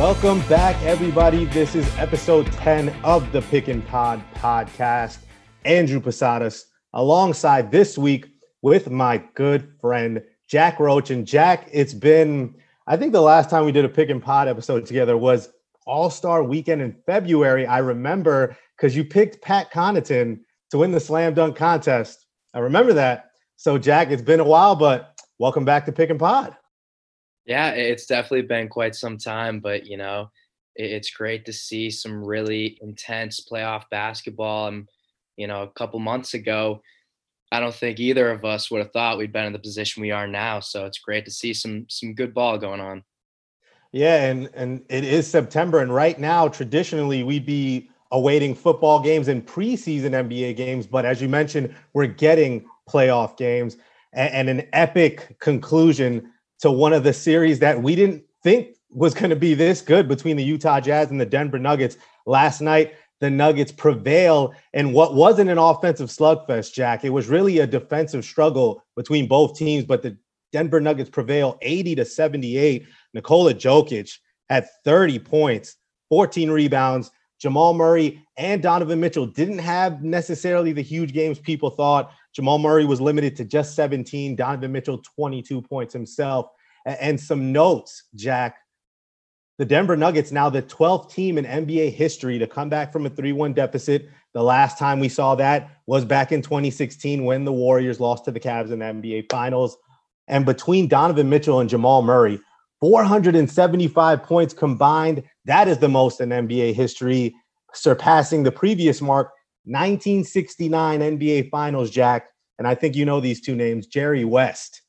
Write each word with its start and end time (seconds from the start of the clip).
Welcome 0.00 0.40
back, 0.48 0.82
everybody. 0.82 1.44
This 1.44 1.74
is 1.74 1.86
episode 1.98 2.50
10 2.52 2.88
of 3.04 3.30
the 3.32 3.42
Pick 3.42 3.68
and 3.68 3.86
Pod 3.86 4.24
podcast. 4.36 5.18
Andrew 5.66 6.00
Posadas, 6.00 6.68
alongside 6.94 7.70
this 7.70 7.98
week 7.98 8.28
with 8.62 8.90
my 8.90 9.18
good 9.34 9.74
friend 9.78 10.22
Jack 10.48 10.80
Roach. 10.80 11.10
And 11.10 11.26
Jack, 11.26 11.68
it's 11.70 11.92
been, 11.92 12.54
I 12.86 12.96
think 12.96 13.12
the 13.12 13.20
last 13.20 13.50
time 13.50 13.66
we 13.66 13.72
did 13.72 13.84
a 13.84 13.90
Pick 13.90 14.08
and 14.08 14.22
Pod 14.22 14.48
episode 14.48 14.86
together 14.86 15.18
was 15.18 15.50
All 15.86 16.08
Star 16.08 16.42
weekend 16.42 16.80
in 16.80 16.96
February. 17.04 17.66
I 17.66 17.80
remember 17.80 18.56
because 18.78 18.96
you 18.96 19.04
picked 19.04 19.42
Pat 19.42 19.70
Connaughton 19.70 20.40
to 20.70 20.78
win 20.78 20.92
the 20.92 21.00
slam 21.00 21.34
dunk 21.34 21.56
contest. 21.56 22.24
I 22.54 22.60
remember 22.60 22.94
that. 22.94 23.32
So, 23.56 23.76
Jack, 23.76 24.08
it's 24.08 24.22
been 24.22 24.40
a 24.40 24.44
while, 24.44 24.76
but 24.76 25.20
welcome 25.38 25.66
back 25.66 25.84
to 25.84 25.92
Pick 25.92 26.08
and 26.08 26.18
Pod. 26.18 26.56
Yeah, 27.50 27.70
it's 27.70 28.06
definitely 28.06 28.42
been 28.42 28.68
quite 28.68 28.94
some 28.94 29.18
time, 29.18 29.58
but 29.58 29.84
you 29.84 29.96
know, 29.96 30.30
it's 30.76 31.10
great 31.10 31.44
to 31.46 31.52
see 31.52 31.90
some 31.90 32.24
really 32.24 32.78
intense 32.80 33.44
playoff 33.44 33.90
basketball. 33.90 34.68
And 34.68 34.88
you 35.36 35.48
know, 35.48 35.62
a 35.62 35.70
couple 35.70 35.98
months 35.98 36.34
ago, 36.34 36.80
I 37.50 37.58
don't 37.58 37.74
think 37.74 37.98
either 37.98 38.30
of 38.30 38.44
us 38.44 38.70
would 38.70 38.78
have 38.78 38.92
thought 38.92 39.18
we'd 39.18 39.32
been 39.32 39.46
in 39.46 39.52
the 39.52 39.58
position 39.58 40.00
we 40.00 40.12
are 40.12 40.28
now. 40.28 40.60
So 40.60 40.86
it's 40.86 41.00
great 41.00 41.24
to 41.24 41.32
see 41.32 41.52
some 41.52 41.86
some 41.88 42.14
good 42.14 42.32
ball 42.32 42.56
going 42.56 42.80
on. 42.80 43.02
Yeah, 43.90 44.26
and 44.30 44.48
and 44.54 44.84
it 44.88 45.02
is 45.02 45.26
September, 45.26 45.80
and 45.80 45.92
right 45.92 46.20
now, 46.20 46.46
traditionally, 46.46 47.24
we'd 47.24 47.46
be 47.46 47.90
awaiting 48.12 48.54
football 48.54 49.02
games 49.02 49.26
and 49.26 49.44
preseason 49.44 50.12
NBA 50.12 50.54
games. 50.54 50.86
But 50.86 51.04
as 51.04 51.20
you 51.20 51.28
mentioned, 51.28 51.74
we're 51.94 52.06
getting 52.06 52.64
playoff 52.88 53.36
games 53.36 53.76
and, 54.12 54.48
and 54.48 54.60
an 54.60 54.68
epic 54.72 55.36
conclusion 55.40 56.30
to 56.60 56.70
one 56.70 56.92
of 56.92 57.04
the 57.04 57.12
series 57.12 57.58
that 57.60 57.82
we 57.82 57.94
didn't 57.94 58.24
think 58.42 58.76
was 58.90 59.14
going 59.14 59.30
to 59.30 59.36
be 59.36 59.54
this 59.54 59.80
good 59.80 60.08
between 60.08 60.36
the 60.36 60.44
Utah 60.44 60.80
Jazz 60.80 61.10
and 61.10 61.20
the 61.20 61.26
Denver 61.26 61.58
Nuggets 61.58 61.96
last 62.26 62.60
night. 62.60 62.94
The 63.20 63.30
Nuggets 63.30 63.72
prevail 63.72 64.54
in 64.72 64.92
what 64.92 65.14
wasn't 65.14 65.50
an 65.50 65.58
offensive 65.58 66.08
slugfest, 66.08 66.72
Jack. 66.72 67.04
It 67.04 67.10
was 67.10 67.28
really 67.28 67.58
a 67.58 67.66
defensive 67.66 68.24
struggle 68.24 68.82
between 68.96 69.28
both 69.28 69.56
teams, 69.56 69.84
but 69.84 70.02
the 70.02 70.16
Denver 70.52 70.80
Nuggets 70.80 71.10
prevail 71.10 71.58
80 71.60 71.96
to 71.96 72.04
78. 72.04 72.86
Nikola 73.14 73.54
Jokic 73.54 74.18
had 74.48 74.66
30 74.84 75.18
points, 75.18 75.76
14 76.08 76.50
rebounds. 76.50 77.10
Jamal 77.38 77.72
Murray 77.72 78.22
and 78.36 78.62
Donovan 78.62 79.00
Mitchell 79.00 79.26
didn't 79.26 79.58
have 79.58 80.02
necessarily 80.02 80.72
the 80.72 80.82
huge 80.82 81.12
games 81.12 81.38
people 81.38 81.70
thought. 81.70 82.12
Jamal 82.34 82.58
Murray 82.58 82.84
was 82.84 83.00
limited 83.00 83.36
to 83.36 83.44
just 83.44 83.74
17, 83.74 84.36
Donovan 84.36 84.72
Mitchell 84.72 84.98
22 84.98 85.62
points 85.62 85.92
himself. 85.92 86.46
And 86.86 87.20
some 87.20 87.52
notes, 87.52 88.04
Jack. 88.14 88.56
The 89.58 89.66
Denver 89.66 89.96
Nuggets 89.96 90.32
now 90.32 90.48
the 90.48 90.62
12th 90.62 91.12
team 91.12 91.36
in 91.36 91.44
NBA 91.44 91.92
history 91.92 92.38
to 92.38 92.46
come 92.46 92.70
back 92.70 92.92
from 92.92 93.04
a 93.04 93.10
3-1 93.10 93.54
deficit. 93.54 94.08
The 94.32 94.42
last 94.42 94.78
time 94.78 95.00
we 95.00 95.08
saw 95.10 95.34
that 95.34 95.70
was 95.86 96.04
back 96.04 96.32
in 96.32 96.40
2016 96.40 97.24
when 97.24 97.44
the 97.44 97.52
Warriors 97.52 98.00
lost 98.00 98.24
to 98.24 98.30
the 98.30 98.40
Cavs 98.40 98.70
in 98.70 98.78
the 98.78 98.86
NBA 98.86 99.30
Finals. 99.30 99.76
And 100.28 100.46
between 100.46 100.88
Donovan 100.88 101.28
Mitchell 101.28 101.60
and 101.60 101.68
Jamal 101.68 102.00
Murray, 102.00 102.40
475 102.80 104.22
points 104.22 104.54
combined. 104.54 105.22
That 105.44 105.68
is 105.68 105.78
the 105.78 105.88
most 105.88 106.22
in 106.22 106.30
NBA 106.30 106.72
history, 106.72 107.34
surpassing 107.74 108.42
the 108.42 108.52
previous 108.52 109.02
mark 109.02 109.32
1969 109.64 111.00
NBA 111.00 111.50
Finals, 111.50 111.90
Jack. 111.90 112.28
And 112.58 112.66
I 112.66 112.74
think 112.74 112.94
you 112.94 113.04
know 113.04 113.20
these 113.20 113.40
two 113.40 113.54
names, 113.54 113.86
Jerry 113.86 114.24
West 114.24 114.82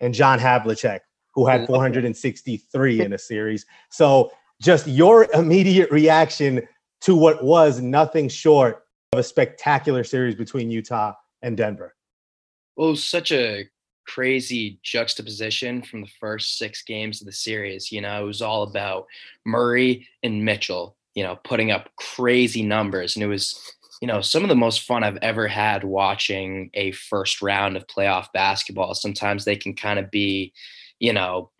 and 0.00 0.14
John 0.14 0.38
Havlicek, 0.38 1.00
who 1.34 1.46
had 1.46 1.66
463 1.66 3.00
in 3.00 3.12
a 3.12 3.18
series. 3.18 3.64
So 3.90 4.30
just 4.60 4.86
your 4.86 5.30
immediate 5.32 5.90
reaction 5.90 6.66
to 7.02 7.14
what 7.14 7.44
was 7.44 7.80
nothing 7.80 8.28
short 8.28 8.84
of 9.12 9.20
a 9.20 9.22
spectacular 9.22 10.04
series 10.04 10.34
between 10.34 10.70
Utah 10.70 11.14
and 11.42 11.56
Denver. 11.56 11.94
Well, 12.76 12.96
such 12.96 13.32
a 13.32 13.68
crazy 14.06 14.80
juxtaposition 14.82 15.82
from 15.82 16.00
the 16.00 16.10
first 16.18 16.58
six 16.58 16.82
games 16.82 17.20
of 17.20 17.26
the 17.26 17.32
series. 17.32 17.92
You 17.92 18.00
know, 18.00 18.22
it 18.22 18.26
was 18.26 18.42
all 18.42 18.62
about 18.62 19.06
Murray 19.44 20.08
and 20.22 20.44
Mitchell, 20.44 20.96
you 21.14 21.22
know, 21.22 21.36
putting 21.44 21.70
up 21.70 21.90
crazy 21.96 22.62
numbers. 22.62 23.16
And 23.16 23.22
it 23.22 23.28
was 23.28 23.76
you 24.00 24.06
know, 24.06 24.20
some 24.20 24.42
of 24.42 24.48
the 24.48 24.54
most 24.54 24.82
fun 24.82 25.02
I've 25.02 25.18
ever 25.22 25.48
had 25.48 25.84
watching 25.84 26.70
a 26.74 26.92
first 26.92 27.42
round 27.42 27.76
of 27.76 27.86
playoff 27.86 28.32
basketball. 28.32 28.94
Sometimes 28.94 29.44
they 29.44 29.56
can 29.56 29.74
kind 29.74 29.98
of 29.98 30.10
be, 30.10 30.52
you 31.00 31.12
know, 31.12 31.50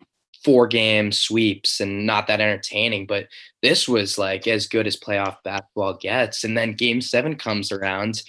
four 0.43 0.67
game 0.67 1.11
sweeps 1.11 1.81
and 1.81 2.05
not 2.05 2.27
that 2.27 2.39
entertaining, 2.39 3.05
but 3.05 3.27
this 3.61 3.89
was 3.89 4.17
like 4.17 4.47
as 4.47 4.67
good 4.67 4.87
as 4.87 4.95
playoff 4.95 5.37
basketball 5.43 5.95
gets. 5.95 6.43
And 6.43 6.57
then 6.57 6.73
game 6.73 7.01
seven 7.01 7.35
comes 7.35 7.71
around 7.71 8.23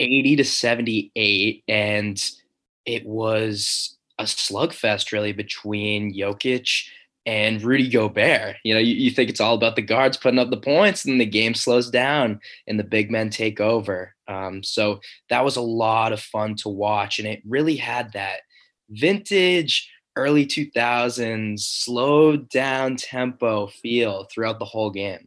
80 0.00 0.36
to 0.36 0.44
78, 0.44 1.62
and 1.68 2.20
it 2.84 3.06
was 3.06 3.96
a 4.18 4.24
slugfest 4.24 5.12
really 5.12 5.32
between 5.32 6.12
Jokic 6.12 6.86
and 7.26 7.62
Rudy 7.62 7.88
Gobert. 7.88 8.56
You 8.64 8.74
know, 8.74 8.80
you, 8.80 8.94
you, 8.94 9.10
think 9.10 9.30
it's 9.30 9.40
all 9.40 9.54
about 9.54 9.76
the 9.76 9.82
guards 9.82 10.16
putting 10.16 10.38
up 10.38 10.50
the 10.50 10.56
points, 10.56 11.04
and 11.04 11.20
the 11.20 11.26
game 11.26 11.54
slows 11.54 11.90
down 11.90 12.40
and 12.66 12.78
the 12.78 12.84
big 12.84 13.10
men 13.10 13.30
take 13.30 13.60
over. 13.60 14.14
Um, 14.28 14.62
so 14.62 15.00
that 15.30 15.44
was 15.44 15.56
a 15.56 15.62
lot 15.62 16.12
of 16.12 16.20
fun 16.20 16.56
to 16.56 16.68
watch, 16.68 17.18
and 17.18 17.28
it 17.28 17.42
really 17.46 17.76
had 17.76 18.12
that 18.12 18.40
vintage 18.90 19.88
early 20.16 20.44
2000s 20.44 21.60
slowed 21.60 22.48
down 22.50 22.96
tempo 22.96 23.66
feel 23.66 24.24
throughout 24.24 24.58
the 24.58 24.64
whole 24.64 24.90
game. 24.90 25.26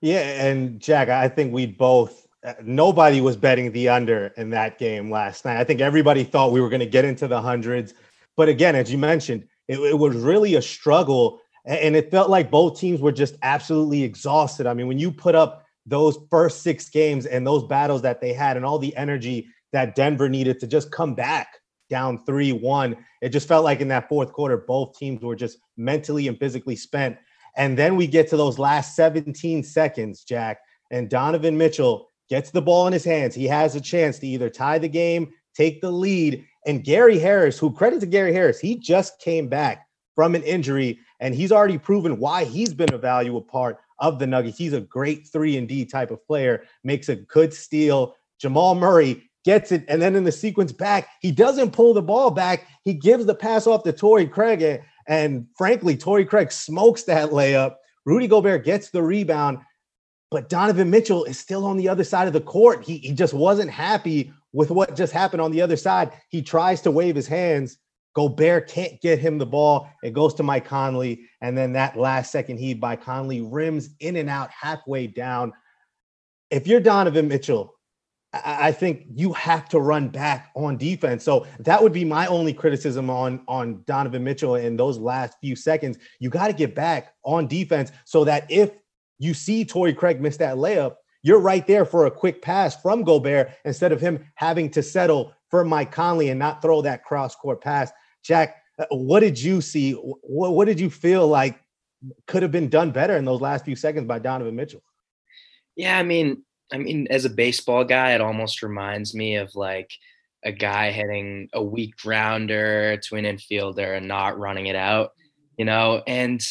Yeah, 0.00 0.46
and 0.46 0.80
Jack, 0.80 1.08
I 1.08 1.28
think 1.28 1.52
we 1.52 1.66
both 1.66 2.26
uh, 2.44 2.54
nobody 2.62 3.20
was 3.20 3.36
betting 3.36 3.70
the 3.70 3.88
under 3.88 4.28
in 4.36 4.50
that 4.50 4.78
game 4.78 5.10
last 5.10 5.44
night. 5.44 5.58
I 5.58 5.64
think 5.64 5.80
everybody 5.80 6.24
thought 6.24 6.50
we 6.50 6.60
were 6.60 6.68
going 6.68 6.80
to 6.80 6.86
get 6.86 7.04
into 7.04 7.28
the 7.28 7.40
hundreds. 7.40 7.94
But 8.36 8.48
again, 8.48 8.74
as 8.74 8.90
you 8.90 8.98
mentioned, 8.98 9.46
it, 9.72 9.80
it 9.80 9.98
was 9.98 10.16
really 10.16 10.54
a 10.54 10.62
struggle. 10.62 11.40
And 11.64 11.94
it 11.94 12.10
felt 12.10 12.28
like 12.28 12.50
both 12.50 12.78
teams 12.78 13.00
were 13.00 13.12
just 13.12 13.36
absolutely 13.42 14.02
exhausted. 14.02 14.66
I 14.66 14.74
mean, 14.74 14.88
when 14.88 14.98
you 14.98 15.12
put 15.12 15.34
up 15.34 15.64
those 15.86 16.18
first 16.30 16.62
six 16.62 16.88
games 16.88 17.26
and 17.26 17.46
those 17.46 17.64
battles 17.64 18.02
that 18.02 18.20
they 18.20 18.32
had 18.32 18.56
and 18.56 18.66
all 18.66 18.78
the 18.78 18.96
energy 18.96 19.48
that 19.72 19.94
Denver 19.94 20.28
needed 20.28 20.60
to 20.60 20.66
just 20.66 20.90
come 20.90 21.14
back 21.14 21.58
down 21.88 22.24
3 22.24 22.52
1, 22.52 22.96
it 23.20 23.28
just 23.28 23.46
felt 23.46 23.64
like 23.64 23.80
in 23.80 23.88
that 23.88 24.08
fourth 24.08 24.32
quarter, 24.32 24.56
both 24.56 24.98
teams 24.98 25.22
were 25.22 25.36
just 25.36 25.58
mentally 25.76 26.26
and 26.28 26.38
physically 26.38 26.76
spent. 26.76 27.16
And 27.56 27.78
then 27.78 27.96
we 27.96 28.06
get 28.06 28.28
to 28.30 28.36
those 28.36 28.58
last 28.58 28.96
17 28.96 29.62
seconds, 29.62 30.24
Jack, 30.24 30.58
and 30.90 31.08
Donovan 31.08 31.56
Mitchell 31.56 32.08
gets 32.28 32.50
the 32.50 32.62
ball 32.62 32.86
in 32.86 32.92
his 32.92 33.04
hands. 33.04 33.34
He 33.34 33.46
has 33.46 33.74
a 33.76 33.80
chance 33.80 34.18
to 34.20 34.26
either 34.26 34.48
tie 34.48 34.78
the 34.78 34.88
game, 34.88 35.32
take 35.54 35.80
the 35.80 35.90
lead, 35.90 36.46
and 36.66 36.84
Gary 36.84 37.18
Harris, 37.18 37.58
who 37.58 37.72
credit 37.72 38.00
to 38.00 38.06
Gary 38.06 38.32
Harris, 38.32 38.60
he 38.60 38.76
just 38.76 39.18
came 39.20 39.48
back 39.48 39.86
from 40.14 40.34
an 40.34 40.42
injury 40.42 40.98
and 41.20 41.34
he's 41.34 41.52
already 41.52 41.78
proven 41.78 42.18
why 42.18 42.44
he's 42.44 42.74
been 42.74 42.92
a 42.92 42.98
valuable 42.98 43.42
part 43.42 43.78
of 43.98 44.18
the 44.18 44.26
Nuggets. 44.26 44.58
He's 44.58 44.72
a 44.72 44.80
great 44.80 45.26
3 45.26 45.56
and 45.56 45.68
D 45.68 45.84
type 45.84 46.10
of 46.10 46.24
player, 46.26 46.64
makes 46.84 47.08
a 47.08 47.16
good 47.16 47.52
steal. 47.52 48.14
Jamal 48.38 48.74
Murray 48.74 49.30
gets 49.44 49.72
it 49.72 49.84
and 49.88 50.00
then 50.00 50.14
in 50.14 50.24
the 50.24 50.32
sequence 50.32 50.72
back, 50.72 51.08
he 51.20 51.32
doesn't 51.32 51.72
pull 51.72 51.94
the 51.94 52.02
ball 52.02 52.30
back. 52.30 52.66
He 52.84 52.94
gives 52.94 53.26
the 53.26 53.34
pass 53.34 53.66
off 53.66 53.84
to 53.84 53.92
Torrey 53.92 54.26
Craig 54.26 54.62
and, 54.62 54.80
and 55.06 55.46
frankly, 55.56 55.96
Torrey 55.96 56.24
Craig 56.24 56.52
smokes 56.52 57.04
that 57.04 57.30
layup. 57.30 57.76
Rudy 58.04 58.26
Gobert 58.26 58.64
gets 58.64 58.90
the 58.90 59.02
rebound, 59.02 59.58
but 60.30 60.48
Donovan 60.48 60.90
Mitchell 60.90 61.24
is 61.24 61.38
still 61.38 61.64
on 61.64 61.76
the 61.76 61.88
other 61.88 62.04
side 62.04 62.26
of 62.26 62.32
the 62.32 62.40
court. 62.40 62.84
He, 62.84 62.98
he 62.98 63.12
just 63.12 63.34
wasn't 63.34 63.70
happy 63.70 64.32
with 64.52 64.70
what 64.70 64.96
just 64.96 65.12
happened 65.12 65.40
on 65.40 65.50
the 65.50 65.62
other 65.62 65.76
side. 65.76 66.12
He 66.28 66.42
tries 66.42 66.80
to 66.82 66.90
wave 66.90 67.16
his 67.16 67.26
hands. 67.26 67.78
Gobert 68.14 68.68
can't 68.68 69.00
get 69.00 69.18
him 69.18 69.38
the 69.38 69.46
ball. 69.46 69.88
It 70.02 70.12
goes 70.12 70.34
to 70.34 70.42
Mike 70.42 70.66
Conley. 70.66 71.22
And 71.40 71.56
then 71.56 71.72
that 71.72 71.96
last 71.96 72.30
second 72.30 72.58
heave 72.58 72.78
by 72.78 72.96
Conley 72.96 73.40
rims 73.40 73.90
in 74.00 74.16
and 74.16 74.28
out 74.28 74.50
halfway 74.50 75.06
down. 75.06 75.52
If 76.50 76.66
you're 76.66 76.80
Donovan 76.80 77.28
Mitchell, 77.28 77.74
I 78.34 78.72
think 78.72 79.04
you 79.14 79.34
have 79.34 79.68
to 79.70 79.80
run 79.80 80.08
back 80.08 80.50
on 80.54 80.78
defense. 80.78 81.22
So 81.22 81.46
that 81.60 81.82
would 81.82 81.92
be 81.92 82.04
my 82.04 82.26
only 82.26 82.54
criticism 82.54 83.10
on, 83.10 83.42
on 83.46 83.82
Donovan 83.86 84.24
Mitchell 84.24 84.54
in 84.54 84.76
those 84.76 84.96
last 84.98 85.36
few 85.40 85.54
seconds. 85.54 85.98
You 86.18 86.30
got 86.30 86.46
to 86.46 86.54
get 86.54 86.74
back 86.74 87.14
on 87.24 87.46
defense 87.46 87.92
so 88.06 88.24
that 88.24 88.50
if 88.50 88.70
you 89.18 89.34
see 89.34 89.66
Torrey 89.66 89.92
Craig 89.92 90.20
miss 90.20 90.38
that 90.38 90.56
layup, 90.56 90.94
you're 91.22 91.38
right 91.38 91.66
there 91.66 91.84
for 91.84 92.06
a 92.06 92.10
quick 92.10 92.42
pass 92.42 92.80
from 92.80 93.04
Gobert 93.04 93.52
instead 93.64 93.92
of 93.92 94.00
him 94.00 94.24
having 94.34 94.70
to 94.70 94.82
settle 94.82 95.32
for 95.50 95.64
Mike 95.64 95.92
Conley 95.92 96.30
and 96.30 96.38
not 96.38 96.62
throw 96.62 96.82
that 96.82 97.04
cross 97.04 97.34
court 97.34 97.60
pass. 97.60 97.92
Jack, 98.22 98.56
uh, 98.78 98.86
what 98.90 99.20
did 99.20 99.40
you 99.40 99.60
see? 99.60 99.92
What, 99.92 100.54
what 100.54 100.66
did 100.66 100.80
you 100.80 100.90
feel 100.90 101.26
like 101.26 101.60
could 102.26 102.42
have 102.42 102.52
been 102.52 102.68
done 102.68 102.90
better 102.90 103.16
in 103.16 103.24
those 103.24 103.40
last 103.40 103.64
few 103.64 103.76
seconds 103.76 104.06
by 104.06 104.18
Donovan 104.18 104.56
Mitchell? 104.56 104.82
Yeah, 105.76 105.96
I 105.98 106.02
mean, 106.02 106.42
I 106.72 106.78
mean, 106.78 107.06
as 107.10 107.24
a 107.24 107.30
baseball 107.30 107.84
guy, 107.84 108.12
it 108.12 108.20
almost 108.20 108.62
reminds 108.62 109.14
me 109.14 109.36
of 109.36 109.54
like 109.54 109.90
a 110.44 110.52
guy 110.52 110.90
hitting 110.90 111.48
a 111.52 111.62
weak 111.62 111.96
grounder 111.96 112.96
to 112.96 113.16
an 113.16 113.24
infielder 113.24 113.96
and 113.96 114.08
not 114.08 114.38
running 114.38 114.66
it 114.66 114.76
out, 114.76 115.12
you 115.56 115.64
know, 115.64 116.02
and 116.06 116.42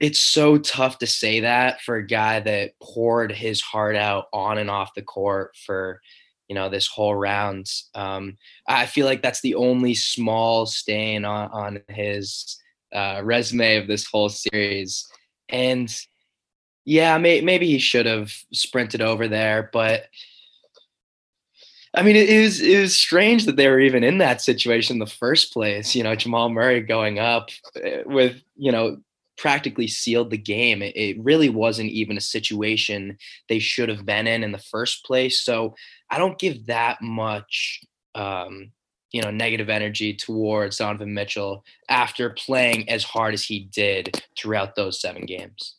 it's 0.00 0.20
so 0.20 0.56
tough 0.56 0.98
to 0.98 1.06
say 1.06 1.40
that 1.40 1.82
for 1.82 1.96
a 1.96 2.06
guy 2.06 2.40
that 2.40 2.72
poured 2.82 3.30
his 3.30 3.60
heart 3.60 3.96
out 3.96 4.26
on 4.32 4.56
and 4.56 4.70
off 4.70 4.94
the 4.94 5.02
court 5.02 5.54
for 5.56 6.00
you 6.48 6.54
know 6.54 6.68
this 6.68 6.88
whole 6.88 7.14
round. 7.14 7.70
Um, 7.94 8.36
I 8.66 8.86
feel 8.86 9.06
like 9.06 9.22
that's 9.22 9.42
the 9.42 9.54
only 9.54 9.94
small 9.94 10.66
stain 10.66 11.24
on, 11.24 11.50
on 11.52 11.82
his 11.88 12.58
uh, 12.92 13.20
resume 13.22 13.76
of 13.76 13.86
this 13.86 14.06
whole 14.06 14.30
series, 14.30 15.06
and 15.48 15.94
yeah, 16.84 17.16
may, 17.18 17.40
maybe 17.40 17.66
he 17.66 17.78
should 17.78 18.06
have 18.06 18.32
sprinted 18.52 19.02
over 19.02 19.28
there, 19.28 19.70
but 19.72 20.06
I 21.92 22.02
mean, 22.02 22.16
it, 22.16 22.40
was 22.40 22.60
it 22.60 22.80
was 22.80 22.96
strange 22.96 23.46
that 23.46 23.56
they 23.56 23.68
were 23.68 23.80
even 23.80 24.04
in 24.04 24.18
that 24.18 24.40
situation 24.40 24.94
in 24.94 25.00
the 25.00 25.06
first 25.06 25.52
place. 25.52 25.94
You 25.94 26.04
know, 26.04 26.14
Jamal 26.14 26.48
Murray 26.48 26.80
going 26.80 27.18
up 27.18 27.50
eh, 27.82 28.02
with 28.06 28.40
you 28.56 28.72
know 28.72 28.98
practically 29.40 29.88
sealed 29.88 30.30
the 30.30 30.36
game. 30.36 30.82
It, 30.82 30.94
it 30.94 31.18
really 31.18 31.48
wasn't 31.48 31.90
even 31.90 32.18
a 32.18 32.20
situation 32.20 33.16
they 33.48 33.58
should 33.58 33.88
have 33.88 34.04
been 34.04 34.26
in 34.26 34.44
in 34.44 34.52
the 34.52 34.58
first 34.58 35.04
place. 35.04 35.42
So 35.42 35.74
I 36.10 36.18
don't 36.18 36.38
give 36.38 36.66
that 36.66 37.00
much. 37.00 37.80
Um, 38.14 38.72
you 39.12 39.20
know, 39.22 39.30
negative 39.32 39.68
energy 39.68 40.14
towards 40.14 40.76
Donovan 40.76 41.12
Mitchell 41.12 41.64
after 41.88 42.30
playing 42.30 42.88
as 42.88 43.02
hard 43.02 43.34
as 43.34 43.42
he 43.42 43.68
did 43.72 44.22
throughout 44.38 44.76
those 44.76 45.00
seven 45.00 45.26
games. 45.26 45.74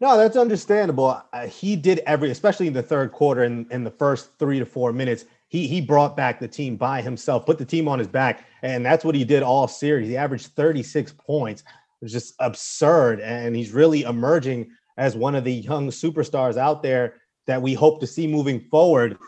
No, 0.00 0.16
that's 0.16 0.36
understandable. 0.36 1.20
Uh, 1.32 1.48
he 1.48 1.74
did 1.74 1.98
every, 2.06 2.30
especially 2.30 2.68
in 2.68 2.72
the 2.72 2.82
third 2.82 3.10
quarter 3.10 3.42
and 3.42 3.70
in 3.72 3.82
the 3.82 3.90
first 3.90 4.30
three 4.38 4.60
to 4.60 4.64
four 4.64 4.92
minutes. 4.92 5.24
He 5.48 5.66
he 5.66 5.80
brought 5.80 6.16
back 6.16 6.38
the 6.38 6.46
team 6.46 6.76
by 6.76 7.02
himself, 7.02 7.46
put 7.46 7.58
the 7.58 7.64
team 7.64 7.88
on 7.88 7.98
his 7.98 8.06
back, 8.06 8.46
and 8.62 8.86
that's 8.86 9.04
what 9.04 9.16
he 9.16 9.24
did 9.24 9.42
all 9.42 9.66
series. 9.66 10.06
He 10.06 10.16
averaged 10.16 10.54
36 10.54 11.14
points. 11.18 11.64
Was 12.00 12.12
just 12.12 12.34
absurd, 12.38 13.20
and 13.20 13.56
he's 13.56 13.72
really 13.72 14.02
emerging 14.02 14.70
as 14.96 15.16
one 15.16 15.34
of 15.34 15.44
the 15.44 15.52
young 15.52 15.88
superstars 15.88 16.56
out 16.56 16.82
there 16.82 17.14
that 17.46 17.60
we 17.60 17.74
hope 17.74 18.00
to 18.00 18.06
see 18.06 18.26
moving 18.26 18.60
forward. 18.70 19.18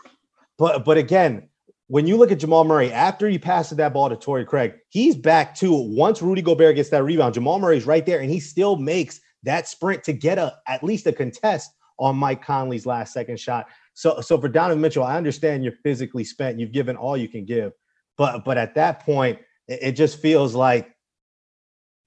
But 0.57 0.85
but 0.85 0.97
again, 0.97 1.49
when 1.87 2.07
you 2.07 2.15
look 2.15 2.31
at 2.31 2.39
Jamal 2.39 2.63
Murray 2.63 2.89
after 2.93 3.27
he 3.27 3.37
passes 3.37 3.77
that 3.77 3.93
ball 3.93 4.07
to 4.07 4.15
Torrey 4.15 4.45
Craig, 4.45 4.75
he's 4.87 5.15
back 5.15 5.53
to 5.55 5.73
once 5.73 6.21
Rudy 6.21 6.41
Gobert 6.41 6.75
gets 6.75 6.89
that 6.89 7.03
rebound. 7.03 7.33
Jamal 7.33 7.59
Murray's 7.59 7.85
right 7.85 8.05
there, 8.05 8.21
and 8.21 8.29
he 8.29 8.39
still 8.39 8.77
makes 8.77 9.19
that 9.43 9.67
sprint 9.67 10.03
to 10.05 10.13
get 10.13 10.37
a 10.37 10.53
at 10.67 10.83
least 10.83 11.07
a 11.07 11.11
contest 11.11 11.71
on 11.99 12.15
Mike 12.15 12.43
Conley's 12.43 12.85
last 12.85 13.11
second 13.11 13.39
shot. 13.39 13.67
So 13.93 14.21
so 14.21 14.39
for 14.39 14.47
Donovan 14.47 14.81
Mitchell, 14.81 15.03
I 15.03 15.17
understand 15.17 15.63
you're 15.63 15.73
physically 15.83 16.23
spent. 16.23 16.59
You've 16.59 16.71
given 16.71 16.95
all 16.95 17.17
you 17.17 17.27
can 17.27 17.43
give, 17.43 17.73
but 18.17 18.45
but 18.45 18.57
at 18.57 18.75
that 18.75 19.03
point, 19.03 19.39
it, 19.67 19.79
it 19.81 19.91
just 19.93 20.19
feels 20.19 20.55
like 20.55 20.95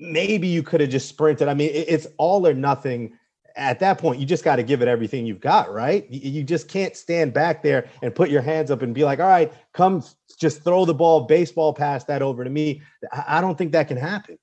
maybe 0.01 0.49
you 0.49 0.63
could 0.63 0.81
have 0.81 0.91
just 0.91 1.09
sprinted. 1.09 1.49
I 1.49 1.55
mean, 1.55 1.71
it's 1.73 2.07
all 2.19 2.47
or 2.47 2.55
nothing. 2.55 3.17
At 3.57 3.79
that 3.81 3.99
point, 3.99 4.19
you 4.19 4.27
just 4.27 4.43
got 4.43 4.57
to 4.57 4.65
give 4.65 4.83
it 4.83 4.89
everything 4.89 5.27
you've 5.27 5.41
got, 5.41 5.73
right? 5.73 6.11
You, 6.11 6.43
just 6.43 6.69
can't 6.69 6.97
stand 6.97 7.33
back 7.33 7.63
there 7.63 7.89
and 8.03 8.13
put 8.13 8.29
your 8.29 8.43
hands 8.43 8.71
up 8.73 8.83
and 8.83 8.93
be 8.93 9.05
like, 9.05 9.21
"All 9.21 9.29
right, 9.29 9.53
come, 9.73 10.03
just 10.41 10.65
throw 10.65 10.85
the 10.85 10.95
ball, 10.95 11.23
baseball 11.27 11.73
pass 11.73 12.03
that 12.05 12.21
over 12.21 12.43
to 12.43 12.51
me." 12.51 12.83
I 13.13 13.41
don't 13.41 13.57
think 13.57 13.71
that 13.73 13.87
can 13.87 13.97
happen. 13.97 14.39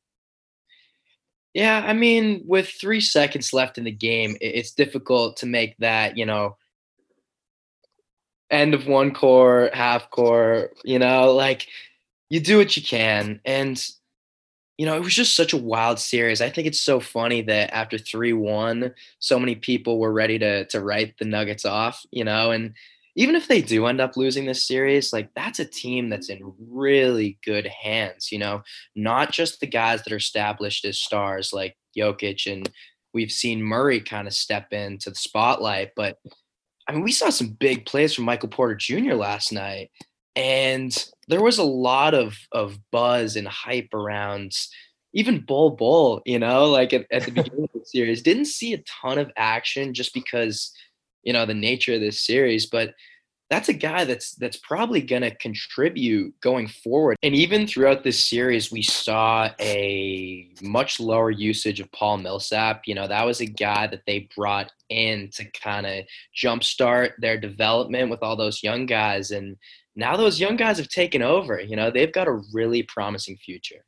Yeah, 1.53 1.83
I 1.85 1.91
mean, 1.91 2.43
with 2.45 2.69
three 2.69 3.01
seconds 3.01 3.51
left 3.51 3.77
in 3.77 3.83
the 3.83 3.91
game, 3.91 4.37
it's 4.39 4.71
difficult 4.71 5.35
to 5.37 5.45
make 5.45 5.75
that, 5.79 6.17
you 6.17 6.25
know, 6.25 6.55
end 8.49 8.73
of 8.73 8.87
one 8.87 9.13
core, 9.13 9.69
half 9.73 10.09
core, 10.09 10.71
you 10.85 10.99
know, 10.99 11.33
like 11.33 11.67
you 12.29 12.39
do 12.39 12.57
what 12.57 12.77
you 12.77 12.83
can. 12.83 13.41
And, 13.43 13.83
you 14.77 14.85
know, 14.85 14.95
it 14.95 15.03
was 15.03 15.13
just 15.13 15.35
such 15.35 15.53
a 15.53 15.57
wild 15.57 15.99
series. 15.99 16.41
I 16.41 16.49
think 16.49 16.67
it's 16.67 16.81
so 16.81 16.99
funny 16.99 17.41
that 17.43 17.73
after 17.73 17.97
3 17.97 18.33
1, 18.33 18.93
so 19.19 19.39
many 19.39 19.55
people 19.55 19.99
were 19.99 20.13
ready 20.13 20.39
to 20.39 20.65
to 20.65 20.81
write 20.81 21.17
the 21.17 21.25
Nuggets 21.25 21.65
off, 21.65 22.03
you 22.11 22.23
know, 22.23 22.51
and 22.51 22.73
even 23.15 23.35
if 23.35 23.47
they 23.47 23.61
do 23.61 23.87
end 23.87 23.99
up 23.99 24.15
losing 24.15 24.45
this 24.45 24.65
series, 24.65 25.11
like 25.11 25.29
that's 25.35 25.59
a 25.59 25.65
team 25.65 26.09
that's 26.09 26.29
in 26.29 26.53
really 26.69 27.37
good 27.45 27.67
hands, 27.67 28.31
you 28.31 28.39
know, 28.39 28.61
not 28.95 29.31
just 29.31 29.59
the 29.59 29.67
guys 29.67 30.01
that 30.03 30.13
are 30.13 30.17
established 30.17 30.85
as 30.85 30.97
stars 30.97 31.51
like 31.51 31.75
Jokic 31.97 32.51
and 32.51 32.69
we've 33.13 33.31
seen 33.31 33.61
Murray 33.61 33.99
kind 33.99 34.27
of 34.27 34.33
step 34.33 34.71
into 34.71 35.09
the 35.09 35.15
spotlight, 35.15 35.91
but 35.95 36.19
I 36.87 36.93
mean, 36.93 37.03
we 37.03 37.11
saw 37.11 37.29
some 37.29 37.49
big 37.59 37.85
plays 37.85 38.13
from 38.13 38.25
Michael 38.25 38.49
Porter 38.49 38.75
Jr. 38.75 39.13
last 39.13 39.51
night, 39.51 39.91
and 40.35 41.05
there 41.27 41.41
was 41.41 41.57
a 41.57 41.63
lot 41.63 42.13
of 42.13 42.35
of 42.51 42.77
buzz 42.91 43.35
and 43.35 43.47
hype 43.47 43.93
around 43.93 44.53
even 45.13 45.41
Bol 45.41 45.71
Bol, 45.71 46.21
you 46.25 46.39
know, 46.39 46.69
like 46.69 46.93
at, 46.93 47.05
at 47.11 47.23
the 47.23 47.31
beginning 47.33 47.65
of 47.65 47.69
the 47.73 47.85
series. 47.85 48.21
Didn't 48.21 48.45
see 48.45 48.73
a 48.73 48.83
ton 49.01 49.17
of 49.17 49.29
action 49.35 49.93
just 49.93 50.13
because 50.13 50.71
you 51.23 51.33
know 51.33 51.45
the 51.45 51.53
nature 51.53 51.95
of 51.95 52.01
this 52.01 52.21
series 52.21 52.65
but 52.65 52.93
that's 53.49 53.69
a 53.69 53.73
guy 53.73 54.05
that's 54.05 54.33
that's 54.35 54.57
probably 54.57 55.01
going 55.01 55.21
to 55.21 55.35
contribute 55.35 56.33
going 56.41 56.67
forward 56.67 57.17
and 57.21 57.35
even 57.35 57.67
throughout 57.67 58.03
this 58.03 58.23
series 58.23 58.71
we 58.71 58.81
saw 58.81 59.49
a 59.59 60.49
much 60.61 60.99
lower 60.99 61.29
usage 61.29 61.79
of 61.79 61.91
paul 61.91 62.17
millsap 62.17 62.83
you 62.85 62.95
know 62.95 63.07
that 63.07 63.25
was 63.25 63.41
a 63.41 63.45
guy 63.45 63.87
that 63.87 64.03
they 64.07 64.27
brought 64.35 64.71
in 64.89 65.29
to 65.31 65.45
kind 65.51 65.85
of 65.85 66.05
jumpstart 66.35 67.11
their 67.19 67.37
development 67.37 68.09
with 68.09 68.23
all 68.23 68.35
those 68.35 68.63
young 68.63 68.85
guys 68.85 69.31
and 69.31 69.57
now 69.95 70.15
those 70.15 70.39
young 70.39 70.55
guys 70.55 70.77
have 70.77 70.89
taken 70.89 71.21
over 71.21 71.59
you 71.59 71.75
know 71.75 71.91
they've 71.91 72.13
got 72.13 72.27
a 72.27 72.41
really 72.53 72.83
promising 72.83 73.37
future 73.37 73.83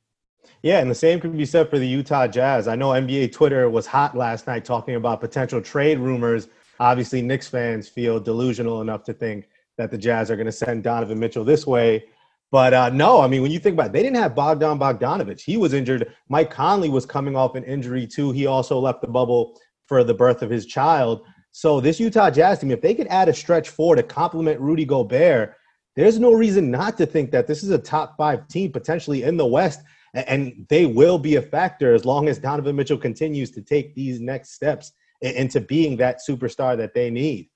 yeah, 0.62 0.80
and 0.80 0.90
the 0.90 0.96
same 0.96 1.20
can 1.20 1.36
be 1.36 1.46
said 1.46 1.70
for 1.70 1.78
the 1.78 1.88
Utah 1.88 2.26
Jazz. 2.26 2.70
I 2.70 2.76
know 2.76 2.90
NBA 2.90 3.34
Twitter 3.34 3.70
was 3.70 3.86
hot 3.86 4.16
last 4.16 4.48
night 4.48 4.64
talking 4.64 4.96
about 4.96 5.20
potential 5.20 5.62
trade 5.62 6.00
rumors 6.00 6.48
Obviously, 6.80 7.22
Knicks 7.22 7.48
fans 7.48 7.88
feel 7.88 8.20
delusional 8.20 8.82
enough 8.82 9.04
to 9.04 9.14
think 9.14 9.48
that 9.78 9.92
the 9.92 9.98
Jazz 9.98 10.30
are 10.30 10.36
going 10.36 10.48
to 10.48 10.52
send 10.52 10.84
Donovan 10.84 11.20
Mitchell 11.20 11.44
this 11.44 11.66
way. 11.66 12.06
But 12.52 12.74
uh, 12.74 12.90
no, 12.90 13.22
I 13.22 13.28
mean, 13.28 13.42
when 13.42 13.52
you 13.52 13.60
think 13.60 13.74
about 13.74 13.88
it, 13.88 13.94
they 13.94 14.04
didn't 14.04 14.18
have 14.18 14.36
Bogdan 14.36 14.78
Bogdanovich. 14.78 15.42
He 15.42 15.58
was 15.58 15.74
injured. 15.74 16.14
Mike 16.30 16.52
Conley 16.52 16.90
was 16.90 17.06
coming 17.06 17.36
off 17.36 17.56
an 17.56 17.64
injury 17.64 18.06
too. 18.06 18.32
He 18.32 18.46
also 18.46 18.80
left 18.80 19.02
the 19.02 19.08
bubble 19.08 19.60
for 19.88 20.04
the 20.04 20.14
birth 20.14 20.42
of 20.42 20.50
his 20.50 20.66
child. 20.66 21.26
So 21.52 21.80
this 21.80 22.00
Utah 22.00 22.30
Jazz 22.30 22.60
team, 22.60 22.72
if 22.72 22.82
they 22.82 22.94
could 22.94 23.08
add 23.08 23.30
a 23.30 23.34
stretch 23.34 23.70
four 23.70 23.96
to 23.96 24.04
complement 24.04 24.60
Rudy 24.60 24.86
Gobert, 24.86 25.56
there's 25.96 26.20
no 26.20 26.34
reason 26.34 26.72
not 26.72 26.98
to 26.98 27.06
think 27.06 27.32
that 27.32 27.48
this 27.48 27.64
is 27.64 27.70
a 27.70 27.78
top 27.78 28.18
five 28.18 28.48
team 28.48 28.72
potentially 28.72 29.24
in 29.24 29.38
the 29.38 29.46
West. 29.46 29.82
And 30.14 30.66
they 30.70 30.86
will 30.86 31.18
be 31.18 31.36
a 31.36 31.42
factor 31.42 31.94
as 31.94 32.06
long 32.06 32.30
as 32.30 32.38
Donovan 32.38 32.76
Mitchell 32.76 32.98
continues 32.98 33.50
to 33.52 33.62
take 33.62 33.96
these 33.96 34.20
next 34.20 34.52
steps 34.52 34.92
into 35.22 35.60
being 35.60 35.98
that 35.98 36.20
superstar 36.28 36.78
that 36.78 36.94
they 36.94 37.10
need. 37.10 37.50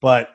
But 0.00 0.34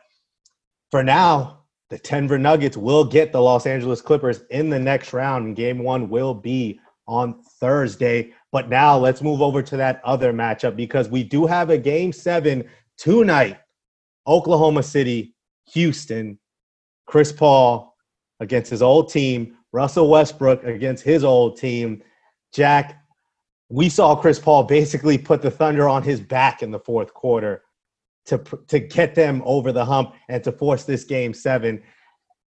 for 0.89 1.03
now, 1.03 1.65
the 1.89 1.97
Denver 1.99 2.37
Nuggets 2.37 2.77
will 2.77 3.03
get 3.03 3.31
the 3.31 3.41
Los 3.41 3.65
Angeles 3.65 4.01
Clippers 4.01 4.41
in 4.49 4.69
the 4.69 4.79
next 4.79 5.13
round, 5.13 5.45
and 5.45 5.55
game 5.55 5.79
one 5.79 6.09
will 6.09 6.33
be 6.33 6.79
on 7.07 7.41
Thursday. 7.59 8.33
But 8.51 8.69
now 8.69 8.97
let's 8.97 9.21
move 9.21 9.41
over 9.41 9.61
to 9.61 9.77
that 9.77 10.01
other 10.03 10.33
matchup 10.33 10.75
because 10.75 11.09
we 11.09 11.23
do 11.23 11.45
have 11.45 11.69
a 11.69 11.77
game 11.77 12.11
seven 12.11 12.67
tonight 12.97 13.57
Oklahoma 14.25 14.83
City, 14.83 15.35
Houston, 15.73 16.37
Chris 17.07 17.31
Paul 17.31 17.95
against 18.39 18.69
his 18.69 18.81
old 18.81 19.09
team, 19.09 19.57
Russell 19.71 20.09
Westbrook 20.09 20.63
against 20.63 21.03
his 21.03 21.23
old 21.23 21.57
team. 21.57 22.03
Jack, 22.53 23.01
we 23.69 23.89
saw 23.89 24.15
Chris 24.15 24.39
Paul 24.39 24.63
basically 24.63 25.17
put 25.17 25.41
the 25.41 25.51
Thunder 25.51 25.89
on 25.89 26.03
his 26.03 26.21
back 26.21 26.61
in 26.61 26.71
the 26.71 26.79
fourth 26.79 27.13
quarter 27.13 27.63
to 28.25 28.37
to 28.67 28.79
get 28.79 29.15
them 29.15 29.41
over 29.45 29.71
the 29.71 29.83
hump 29.83 30.13
and 30.29 30.43
to 30.43 30.51
force 30.51 30.83
this 30.83 31.03
game 31.03 31.33
seven. 31.33 31.81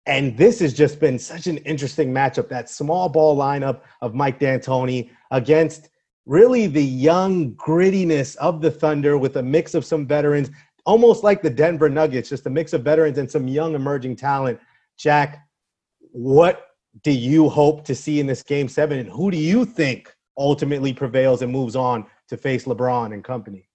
And 0.05 0.37
this 0.37 0.59
has 0.59 0.73
just 0.73 0.99
been 0.99 1.19
such 1.19 1.47
an 1.47 1.57
interesting 1.59 2.13
matchup. 2.13 2.49
That 2.49 2.69
small 2.69 3.09
ball 3.09 3.35
lineup 3.37 3.81
of 4.01 4.15
Mike 4.15 4.39
D'Antoni 4.39 5.09
against 5.31 5.89
really 6.25 6.67
the 6.67 6.83
young 6.83 7.53
grittiness 7.53 8.35
of 8.37 8.61
the 8.61 8.71
Thunder 8.71 9.17
with 9.17 9.37
a 9.37 9.43
mix 9.43 9.73
of 9.73 9.85
some 9.85 10.05
veterans, 10.07 10.49
almost 10.87 11.23
like 11.23 11.43
the 11.43 11.49
Denver 11.51 11.89
Nuggets, 11.89 12.29
just 12.29 12.47
a 12.47 12.49
mix 12.49 12.73
of 12.73 12.81
veterans 12.81 13.19
and 13.19 13.29
some 13.29 13.47
young 13.47 13.75
emerging 13.75 14.15
talent. 14.15 14.59
Jack, 14.97 15.47
what 15.99 16.69
do 17.03 17.11
you 17.11 17.47
hope 17.47 17.85
to 17.85 17.93
see 17.93 18.19
in 18.19 18.25
this 18.25 18.41
game 18.41 18.67
seven? 18.67 18.97
And 18.97 19.09
who 19.09 19.29
do 19.29 19.37
you 19.37 19.65
think 19.65 20.11
ultimately 20.37 20.93
prevails 20.93 21.41
and 21.41 21.51
moves 21.51 21.75
on 21.75 22.05
to 22.29 22.37
face 22.37 22.65
LeBron 22.65 23.13
and 23.13 23.23
company. 23.23 23.67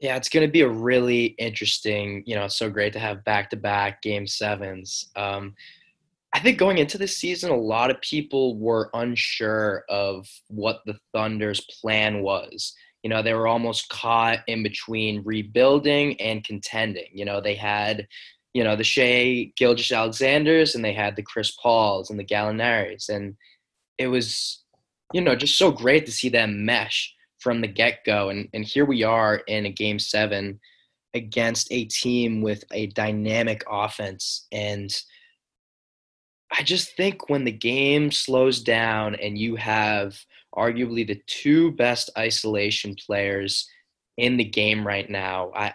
Yeah, 0.00 0.16
it's 0.16 0.28
going 0.28 0.46
to 0.46 0.52
be 0.52 0.60
a 0.60 0.68
really 0.68 1.26
interesting, 1.38 2.22
you 2.26 2.34
know, 2.34 2.48
so 2.48 2.68
great 2.68 2.92
to 2.92 2.98
have 2.98 3.24
back 3.24 3.50
to 3.50 3.56
back 3.56 4.02
game 4.02 4.26
sevens. 4.26 5.10
Um, 5.16 5.54
I 6.32 6.40
think 6.40 6.58
going 6.58 6.78
into 6.78 6.98
this 6.98 7.16
season, 7.16 7.50
a 7.50 7.56
lot 7.56 7.90
of 7.90 8.00
people 8.00 8.58
were 8.58 8.90
unsure 8.92 9.84
of 9.88 10.28
what 10.48 10.80
the 10.84 10.98
Thunder's 11.12 11.60
plan 11.80 12.22
was. 12.22 12.74
You 13.04 13.10
know, 13.10 13.22
they 13.22 13.34
were 13.34 13.46
almost 13.46 13.88
caught 13.88 14.40
in 14.48 14.64
between 14.64 15.22
rebuilding 15.24 16.20
and 16.20 16.42
contending. 16.42 17.06
You 17.12 17.24
know, 17.24 17.40
they 17.40 17.54
had, 17.54 18.08
you 18.54 18.64
know, 18.64 18.74
the 18.74 18.82
Shai 18.82 19.52
Gilgeous-Alexanders 19.56 20.74
and 20.74 20.84
they 20.84 20.92
had 20.92 21.14
the 21.14 21.22
Chris 21.22 21.52
Pauls 21.52 22.10
and 22.10 22.18
the 22.18 22.24
Gallinari's. 22.24 23.08
And 23.08 23.36
it 23.98 24.08
was 24.08 24.64
you 25.14 25.20
know, 25.20 25.36
just 25.36 25.56
so 25.56 25.70
great 25.70 26.04
to 26.06 26.12
see 26.12 26.28
them 26.28 26.64
mesh 26.64 27.14
from 27.38 27.60
the 27.60 27.68
get 27.68 28.04
go. 28.04 28.30
And, 28.30 28.48
and 28.52 28.64
here 28.64 28.84
we 28.84 29.04
are 29.04 29.36
in 29.46 29.64
a 29.64 29.70
game 29.70 30.00
seven 30.00 30.58
against 31.14 31.68
a 31.70 31.84
team 31.84 32.42
with 32.42 32.64
a 32.72 32.88
dynamic 32.88 33.62
offense. 33.70 34.48
And 34.50 34.92
I 36.50 36.64
just 36.64 36.96
think 36.96 37.28
when 37.28 37.44
the 37.44 37.52
game 37.52 38.10
slows 38.10 38.60
down 38.60 39.14
and 39.14 39.38
you 39.38 39.54
have 39.54 40.18
arguably 40.56 41.06
the 41.06 41.20
two 41.26 41.72
best 41.72 42.10
isolation 42.16 42.94
players 43.06 43.68
in 44.16 44.36
the 44.36 44.44
game 44.44 44.86
right 44.86 45.08
now, 45.08 45.50
I, 45.54 45.72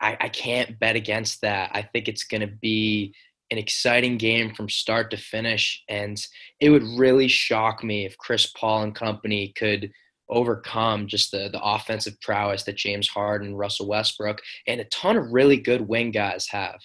I, 0.00 0.16
I 0.20 0.28
can't 0.28 0.78
bet 0.78 0.96
against 0.96 1.40
that. 1.42 1.70
I 1.74 1.82
think 1.82 2.08
it's 2.08 2.24
going 2.24 2.40
to 2.42 2.46
be 2.46 3.14
an 3.50 3.58
exciting 3.58 4.16
game 4.16 4.54
from 4.54 4.68
start 4.68 5.10
to 5.10 5.16
finish. 5.16 5.82
And 5.88 6.20
it 6.60 6.70
would 6.70 6.84
really 6.98 7.28
shock 7.28 7.84
me 7.84 8.04
if 8.04 8.18
Chris 8.18 8.52
Paul 8.58 8.82
and 8.82 8.94
company 8.94 9.52
could 9.56 9.90
overcome 10.28 11.06
just 11.06 11.30
the, 11.30 11.48
the 11.52 11.62
offensive 11.62 12.20
prowess 12.20 12.64
that 12.64 12.76
James 12.76 13.08
Harden, 13.08 13.54
Russell 13.54 13.86
Westbrook, 13.86 14.40
and 14.66 14.80
a 14.80 14.84
ton 14.86 15.16
of 15.16 15.32
really 15.32 15.56
good 15.56 15.82
wing 15.82 16.10
guys 16.10 16.48
have. 16.50 16.80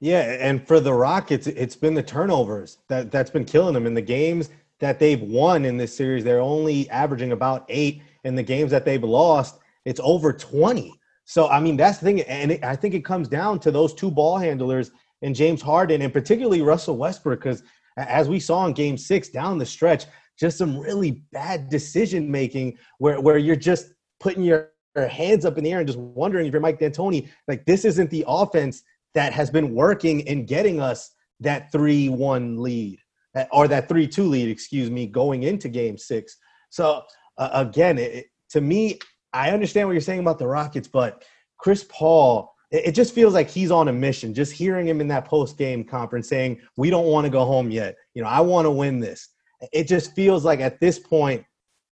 Yeah, 0.00 0.36
and 0.38 0.64
for 0.64 0.78
the 0.78 0.92
Rockets, 0.92 1.48
it's 1.48 1.74
been 1.74 1.94
the 1.94 2.04
turnovers 2.04 2.78
that 2.88 3.10
that's 3.10 3.30
been 3.30 3.44
killing 3.44 3.74
them 3.74 3.84
in 3.84 3.94
the 3.94 4.00
games 4.00 4.50
that 4.80 4.98
they've 4.98 5.22
won 5.22 5.64
in 5.64 5.76
this 5.76 5.96
series. 5.96 6.24
They're 6.24 6.40
only 6.40 6.88
averaging 6.90 7.32
about 7.32 7.64
eight. 7.68 8.02
In 8.24 8.34
the 8.34 8.42
games 8.42 8.72
that 8.72 8.84
they've 8.84 9.02
lost, 9.02 9.58
it's 9.84 10.00
over 10.02 10.32
twenty. 10.32 10.92
So 11.24 11.48
I 11.48 11.60
mean, 11.60 11.76
that's 11.76 11.98
the 11.98 12.04
thing, 12.04 12.20
and 12.22 12.52
it, 12.52 12.64
I 12.64 12.74
think 12.74 12.94
it 12.94 13.04
comes 13.04 13.28
down 13.28 13.60
to 13.60 13.70
those 13.70 13.94
two 13.94 14.10
ball 14.10 14.36
handlers 14.36 14.90
and 15.22 15.34
James 15.34 15.62
Harden, 15.62 16.02
and 16.02 16.12
particularly 16.12 16.60
Russell 16.60 16.96
Westbrook, 16.98 17.40
because 17.40 17.62
as 17.96 18.28
we 18.28 18.40
saw 18.40 18.66
in 18.66 18.72
Game 18.72 18.98
Six 18.98 19.28
down 19.28 19.56
the 19.56 19.64
stretch, 19.64 20.06
just 20.38 20.58
some 20.58 20.78
really 20.78 21.22
bad 21.32 21.68
decision 21.68 22.30
making 22.30 22.76
where 22.98 23.20
where 23.20 23.38
you're 23.38 23.56
just 23.56 23.94
putting 24.20 24.42
your, 24.42 24.72
your 24.96 25.06
hands 25.06 25.44
up 25.44 25.56
in 25.56 25.64
the 25.64 25.72
air 25.72 25.78
and 25.78 25.86
just 25.86 25.98
wondering 25.98 26.46
if 26.46 26.52
you're 26.52 26.60
Mike 26.60 26.80
D'Antoni, 26.80 27.28
like 27.46 27.64
this 27.64 27.84
isn't 27.84 28.10
the 28.10 28.24
offense 28.26 28.82
that 29.14 29.32
has 29.32 29.48
been 29.48 29.74
working 29.74 30.26
and 30.28 30.46
getting 30.46 30.80
us 30.80 31.14
that 31.40 31.72
three-one 31.72 32.60
lead 32.60 32.98
uh, 32.98 33.04
or 33.52 33.68
that 33.68 33.88
three-two 33.88 34.24
lead, 34.24 34.48
excuse 34.48 34.90
me, 34.90 35.06
going 35.06 35.44
into 35.44 35.68
Game 35.68 35.98
Six. 35.98 36.36
So 36.70 37.02
uh, 37.36 37.50
again, 37.52 37.98
it, 37.98 38.26
to 38.50 38.60
me, 38.60 38.98
I 39.32 39.50
understand 39.50 39.88
what 39.88 39.92
you're 39.92 40.00
saying 40.00 40.20
about 40.20 40.38
the 40.38 40.46
Rockets, 40.46 40.88
but 40.88 41.24
Chris 41.58 41.84
Paul 41.88 42.54
it 42.70 42.92
just 42.92 43.14
feels 43.14 43.32
like 43.32 43.48
he's 43.48 43.70
on 43.70 43.88
a 43.88 43.92
mission. 43.92 44.34
Just 44.34 44.52
hearing 44.52 44.86
him 44.86 45.00
in 45.00 45.08
that 45.08 45.24
post 45.24 45.56
game 45.56 45.84
conference 45.84 46.28
saying, 46.28 46.60
"We 46.76 46.90
don't 46.90 47.06
want 47.06 47.24
to 47.24 47.30
go 47.30 47.44
home 47.44 47.70
yet. 47.70 47.96
You 48.14 48.22
know, 48.22 48.28
I 48.28 48.40
want 48.40 48.66
to 48.66 48.70
win 48.70 49.00
this." 49.00 49.28
It 49.72 49.84
just 49.84 50.14
feels 50.14 50.44
like 50.44 50.60
at 50.60 50.78
this 50.80 50.98
point 50.98 51.44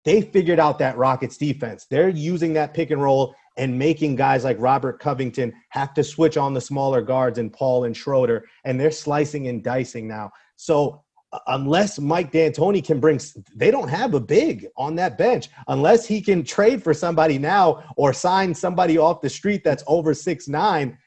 they 0.04 0.22
figured 0.22 0.60
out 0.60 0.78
that 0.80 0.98
Rockets 0.98 1.38
defense. 1.38 1.88
They're 1.90 2.10
using 2.10 2.54
that 2.54 2.74
pick 2.74 2.92
and 2.92 3.02
roll 3.02 3.34
and 3.58 3.80
making 3.80 4.18
guys 4.18 4.44
like 4.44 4.58
Robert 4.60 5.00
Covington 5.00 5.54
have 5.70 5.94
to 5.94 6.04
switch 6.04 6.36
on 6.36 6.54
the 6.54 6.62
smaller 6.62 7.02
guards 7.02 7.40
and 7.40 7.52
Paul 7.52 7.86
and 7.86 7.96
Schroeder, 7.96 8.46
and 8.66 8.80
they're 8.80 8.92
slicing 8.92 9.48
and 9.48 9.64
dicing 9.64 10.08
now. 10.08 10.30
So 10.58 11.05
unless 11.48 12.00
Mike 12.00 12.32
D'Antoni 12.32 12.84
can 12.84 13.00
bring, 13.00 13.20
they 13.56 13.72
don't 13.72 13.90
have 13.90 14.14
a 14.14 14.20
big 14.20 14.68
on 14.78 14.96
that 14.96 15.18
bench. 15.18 15.50
Unless 15.68 16.06
he 16.06 16.22
can 16.22 16.44
trade 16.44 16.84
for 16.84 16.94
somebody 16.94 17.38
now 17.38 17.84
or 17.98 18.14
sign 18.14 18.54
somebody 18.54 18.98
off 18.98 19.22
the 19.22 19.30
street 19.30 19.64
that's 19.64 19.84
over 19.88 20.14
six 20.14 20.48
nine, 20.48 20.98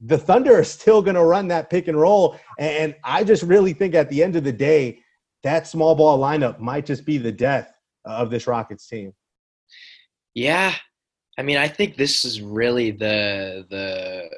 the 0.00 0.18
Thunder 0.18 0.58
are 0.58 0.64
still 0.64 1.00
going 1.00 1.14
to 1.14 1.24
run 1.24 1.48
that 1.48 1.70
pick 1.70 1.88
and 1.88 1.98
roll. 1.98 2.38
And 2.58 2.94
I 3.04 3.24
just 3.24 3.42
really 3.42 3.72
think 3.72 3.94
at 3.94 4.08
the 4.08 4.22
end 4.22 4.36
of 4.36 4.44
the 4.44 4.52
day, 4.52 5.00
that 5.42 5.66
small 5.66 5.94
ball 5.94 6.18
lineup 6.18 6.58
might 6.58 6.86
just 6.86 7.04
be 7.04 7.18
the 7.18 7.32
death 7.32 7.72
of 8.04 8.30
this 8.30 8.46
Rockets 8.46 8.86
team. 8.86 9.12
Yeah, 10.34 10.74
I 11.38 11.42
mean, 11.42 11.56
I 11.56 11.68
think 11.68 11.96
this 11.96 12.24
is 12.24 12.40
really 12.40 12.90
the 12.90 13.66
the 13.70 14.28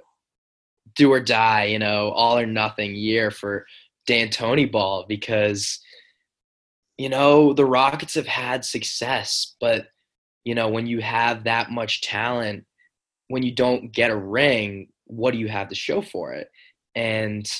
do 0.96 1.12
or 1.12 1.20
die, 1.20 1.64
you 1.64 1.78
know, 1.78 2.10
all 2.10 2.38
or 2.38 2.46
nothing 2.46 2.94
year 2.94 3.30
for 3.30 3.66
D'Antoni 4.06 4.70
ball 4.70 5.06
because 5.08 5.80
you 6.98 7.08
know 7.08 7.52
the 7.52 7.64
Rockets 7.64 8.14
have 8.14 8.26
had 8.26 8.64
success, 8.64 9.54
but 9.60 9.86
you 10.44 10.54
know 10.54 10.68
when 10.68 10.86
you 10.86 11.00
have 11.00 11.44
that 11.44 11.70
much 11.70 12.02
talent, 12.02 12.64
when 13.28 13.42
you 13.42 13.52
don't 13.52 13.92
get 13.92 14.10
a 14.10 14.16
ring, 14.16 14.88
what 15.06 15.32
do 15.32 15.38
you 15.38 15.48
have 15.48 15.68
to 15.68 15.74
show 15.74 16.02
for 16.02 16.32
it? 16.32 16.48
And 16.94 17.50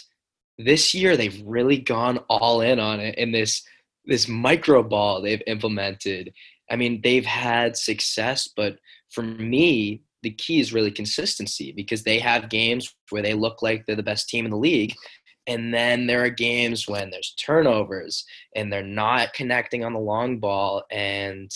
this 0.58 0.94
year 0.94 1.16
they've 1.16 1.42
really 1.44 1.78
gone 1.78 2.18
all 2.28 2.60
in 2.60 2.78
on 2.78 3.00
it 3.00 3.16
in 3.18 3.32
this 3.32 3.62
this 4.06 4.28
micro 4.28 4.82
ball 4.82 5.20
they've 5.20 5.42
implemented. 5.46 6.32
I 6.70 6.76
mean, 6.76 7.00
they've 7.02 7.24
had 7.24 7.76
success, 7.76 8.48
but 8.54 8.78
for 9.10 9.22
me, 9.22 10.02
the 10.22 10.30
key 10.30 10.60
is 10.60 10.72
really 10.72 10.90
consistency 10.90 11.72
because 11.72 12.02
they 12.02 12.18
have 12.18 12.48
games 12.48 12.94
where 13.10 13.22
they 13.22 13.34
look 13.34 13.62
like 13.62 13.84
they're 13.84 13.96
the 13.96 14.02
best 14.02 14.28
team 14.28 14.44
in 14.44 14.50
the 14.50 14.56
league 14.56 14.94
and 15.46 15.72
then 15.72 16.06
there 16.06 16.24
are 16.24 16.30
games 16.30 16.88
when 16.88 17.10
there's 17.10 17.34
turnovers 17.34 18.24
and 18.54 18.72
they're 18.72 18.82
not 18.82 19.34
connecting 19.34 19.84
on 19.84 19.92
the 19.92 19.98
long 19.98 20.38
ball. 20.38 20.84
And 20.90 21.50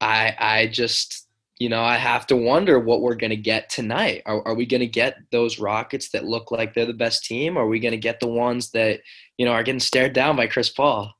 I 0.00 0.34
I 0.38 0.66
just 0.66 1.28
you 1.58 1.68
know, 1.68 1.82
I 1.82 1.96
have 1.96 2.26
to 2.28 2.36
wonder 2.36 2.78
what 2.78 3.00
we're 3.00 3.16
going 3.16 3.30
to 3.30 3.36
get 3.36 3.68
tonight. 3.68 4.22
Are, 4.26 4.46
are 4.46 4.54
we 4.54 4.64
going 4.64 4.80
to 4.80 4.86
get 4.86 5.16
those 5.32 5.58
Rockets 5.58 6.10
that 6.10 6.24
look 6.24 6.52
like 6.52 6.72
they're 6.72 6.86
the 6.86 6.92
best 6.92 7.24
team? 7.24 7.56
Are 7.56 7.66
we 7.66 7.80
going 7.80 7.92
to 7.92 7.98
get 7.98 8.20
the 8.20 8.28
ones 8.28 8.70
that, 8.70 9.00
you 9.38 9.44
know, 9.44 9.52
are 9.52 9.64
getting 9.64 9.80
stared 9.80 10.12
down 10.12 10.36
by 10.36 10.46
Chris 10.46 10.70
Paul? 10.70 11.12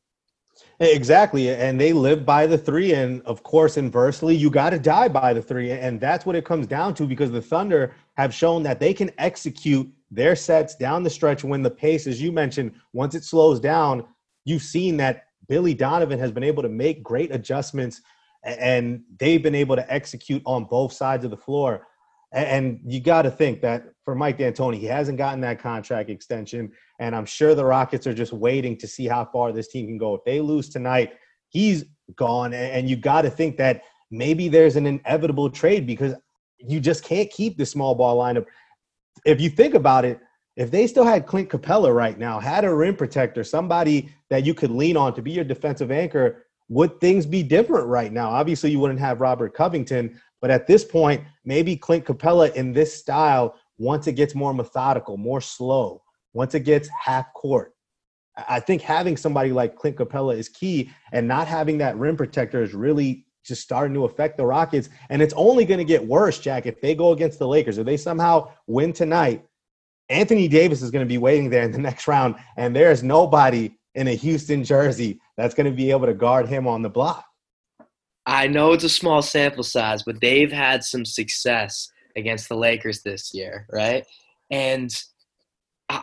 Exactly. 0.80 1.50
And 1.50 1.80
they 1.80 1.92
live 1.92 2.24
by 2.24 2.46
the 2.46 2.56
three. 2.56 2.92
And 2.94 3.20
of 3.22 3.42
course, 3.42 3.76
inversely, 3.76 4.36
you 4.36 4.48
got 4.48 4.70
to 4.70 4.78
die 4.78 5.08
by 5.08 5.32
the 5.32 5.42
three. 5.42 5.72
And 5.72 6.00
that's 6.00 6.24
what 6.24 6.36
it 6.36 6.44
comes 6.44 6.68
down 6.68 6.94
to 6.94 7.06
because 7.06 7.32
the 7.32 7.42
Thunder 7.42 7.96
have 8.16 8.32
shown 8.32 8.62
that 8.62 8.78
they 8.78 8.94
can 8.94 9.10
execute 9.18 9.90
their 10.10 10.34
sets 10.34 10.74
down 10.74 11.02
the 11.02 11.10
stretch 11.10 11.44
when 11.44 11.62
the 11.62 11.70
pace, 11.70 12.06
as 12.06 12.20
you 12.20 12.32
mentioned, 12.32 12.72
once 12.92 13.14
it 13.14 13.24
slows 13.24 13.60
down, 13.60 14.04
you've 14.44 14.62
seen 14.62 14.96
that 14.98 15.24
Billy 15.48 15.74
Donovan 15.74 16.18
has 16.18 16.32
been 16.32 16.44
able 16.44 16.62
to 16.62 16.68
make 16.68 17.02
great 17.02 17.34
adjustments 17.34 18.00
and 18.44 19.02
they've 19.18 19.42
been 19.42 19.54
able 19.54 19.76
to 19.76 19.92
execute 19.92 20.42
on 20.46 20.64
both 20.64 20.92
sides 20.92 21.24
of 21.24 21.30
the 21.30 21.36
floor. 21.36 21.86
And 22.32 22.80
you 22.84 23.00
got 23.00 23.22
to 23.22 23.30
think 23.30 23.62
that 23.62 23.84
for 24.04 24.14
Mike 24.14 24.38
D'Antoni, 24.38 24.78
he 24.78 24.86
hasn't 24.86 25.16
gotten 25.16 25.40
that 25.40 25.60
contract 25.60 26.10
extension. 26.10 26.70
And 27.00 27.16
I'm 27.16 27.24
sure 27.24 27.54
the 27.54 27.64
Rockets 27.64 28.06
are 28.06 28.14
just 28.14 28.32
waiting 28.32 28.76
to 28.78 28.86
see 28.86 29.06
how 29.06 29.24
far 29.24 29.50
this 29.50 29.68
team 29.68 29.86
can 29.86 29.98
go. 29.98 30.14
If 30.14 30.24
they 30.24 30.40
lose 30.40 30.68
tonight, 30.68 31.14
he's 31.48 31.84
gone. 32.16 32.52
And 32.52 32.88
you 32.88 32.96
got 32.96 33.22
to 33.22 33.30
think 33.30 33.56
that 33.56 33.82
maybe 34.10 34.48
there's 34.48 34.76
an 34.76 34.86
inevitable 34.86 35.48
trade 35.48 35.86
because 35.86 36.14
you 36.58 36.80
just 36.80 37.02
can't 37.02 37.30
keep 37.30 37.56
the 37.56 37.64
small 37.64 37.94
ball 37.94 38.18
lineup 38.18 38.44
if 39.24 39.40
you 39.40 39.50
think 39.50 39.74
about 39.74 40.04
it, 40.04 40.20
if 40.56 40.70
they 40.70 40.86
still 40.86 41.04
had 41.04 41.26
Clint 41.26 41.48
Capela 41.48 41.94
right 41.94 42.18
now, 42.18 42.40
had 42.40 42.64
a 42.64 42.74
rim 42.74 42.96
protector, 42.96 43.44
somebody 43.44 44.10
that 44.28 44.44
you 44.44 44.54
could 44.54 44.70
lean 44.70 44.96
on 44.96 45.14
to 45.14 45.22
be 45.22 45.30
your 45.30 45.44
defensive 45.44 45.90
anchor, 45.90 46.46
would 46.68 47.00
things 47.00 47.26
be 47.26 47.42
different 47.42 47.86
right 47.86 48.12
now? 48.12 48.28
Obviously, 48.28 48.70
you 48.70 48.80
wouldn't 48.80 49.00
have 49.00 49.20
Robert 49.20 49.54
Covington, 49.54 50.20
but 50.40 50.50
at 50.50 50.66
this 50.66 50.84
point, 50.84 51.22
maybe 51.44 51.76
Clint 51.76 52.04
Capela 52.04 52.52
in 52.54 52.72
this 52.72 52.94
style, 52.94 53.54
once 53.78 54.06
it 54.08 54.14
gets 54.14 54.34
more 54.34 54.52
methodical, 54.52 55.16
more 55.16 55.40
slow, 55.40 56.02
once 56.32 56.54
it 56.54 56.64
gets 56.64 56.88
half 56.88 57.32
court, 57.34 57.72
I 58.48 58.60
think 58.60 58.82
having 58.82 59.16
somebody 59.16 59.52
like 59.52 59.76
Clint 59.76 59.96
Capela 59.96 60.36
is 60.36 60.48
key, 60.48 60.90
and 61.12 61.26
not 61.26 61.46
having 61.46 61.78
that 61.78 61.96
rim 61.96 62.16
protector 62.16 62.62
is 62.62 62.74
really 62.74 63.26
just 63.48 63.62
starting 63.62 63.94
to 63.94 64.04
affect 64.04 64.36
the 64.36 64.46
Rockets. 64.46 64.90
And 65.08 65.20
it's 65.20 65.34
only 65.34 65.64
going 65.64 65.78
to 65.78 65.84
get 65.84 66.06
worse, 66.06 66.38
Jack, 66.38 66.66
if 66.66 66.80
they 66.80 66.94
go 66.94 67.12
against 67.12 67.38
the 67.38 67.48
Lakers. 67.48 67.78
If 67.78 67.86
they 67.86 67.96
somehow 67.96 68.52
win 68.66 68.92
tonight, 68.92 69.44
Anthony 70.08 70.48
Davis 70.48 70.82
is 70.82 70.90
going 70.90 71.04
to 71.04 71.08
be 71.08 71.18
waiting 71.18 71.50
there 71.50 71.64
in 71.64 71.72
the 71.72 71.78
next 71.78 72.06
round. 72.06 72.36
And 72.56 72.76
there's 72.76 73.02
nobody 73.02 73.74
in 73.94 74.08
a 74.08 74.14
Houston 74.14 74.62
jersey 74.62 75.20
that's 75.36 75.54
going 75.54 75.70
to 75.70 75.76
be 75.76 75.90
able 75.90 76.06
to 76.06 76.14
guard 76.14 76.48
him 76.48 76.66
on 76.66 76.82
the 76.82 76.88
block. 76.88 77.24
I 78.26 78.46
know 78.46 78.72
it's 78.72 78.84
a 78.84 78.90
small 78.90 79.22
sample 79.22 79.64
size, 79.64 80.02
but 80.02 80.20
they've 80.20 80.52
had 80.52 80.84
some 80.84 81.04
success 81.04 81.90
against 82.14 82.48
the 82.48 82.56
Lakers 82.56 83.02
this 83.02 83.32
year, 83.32 83.66
right? 83.72 84.04
And 84.50 84.90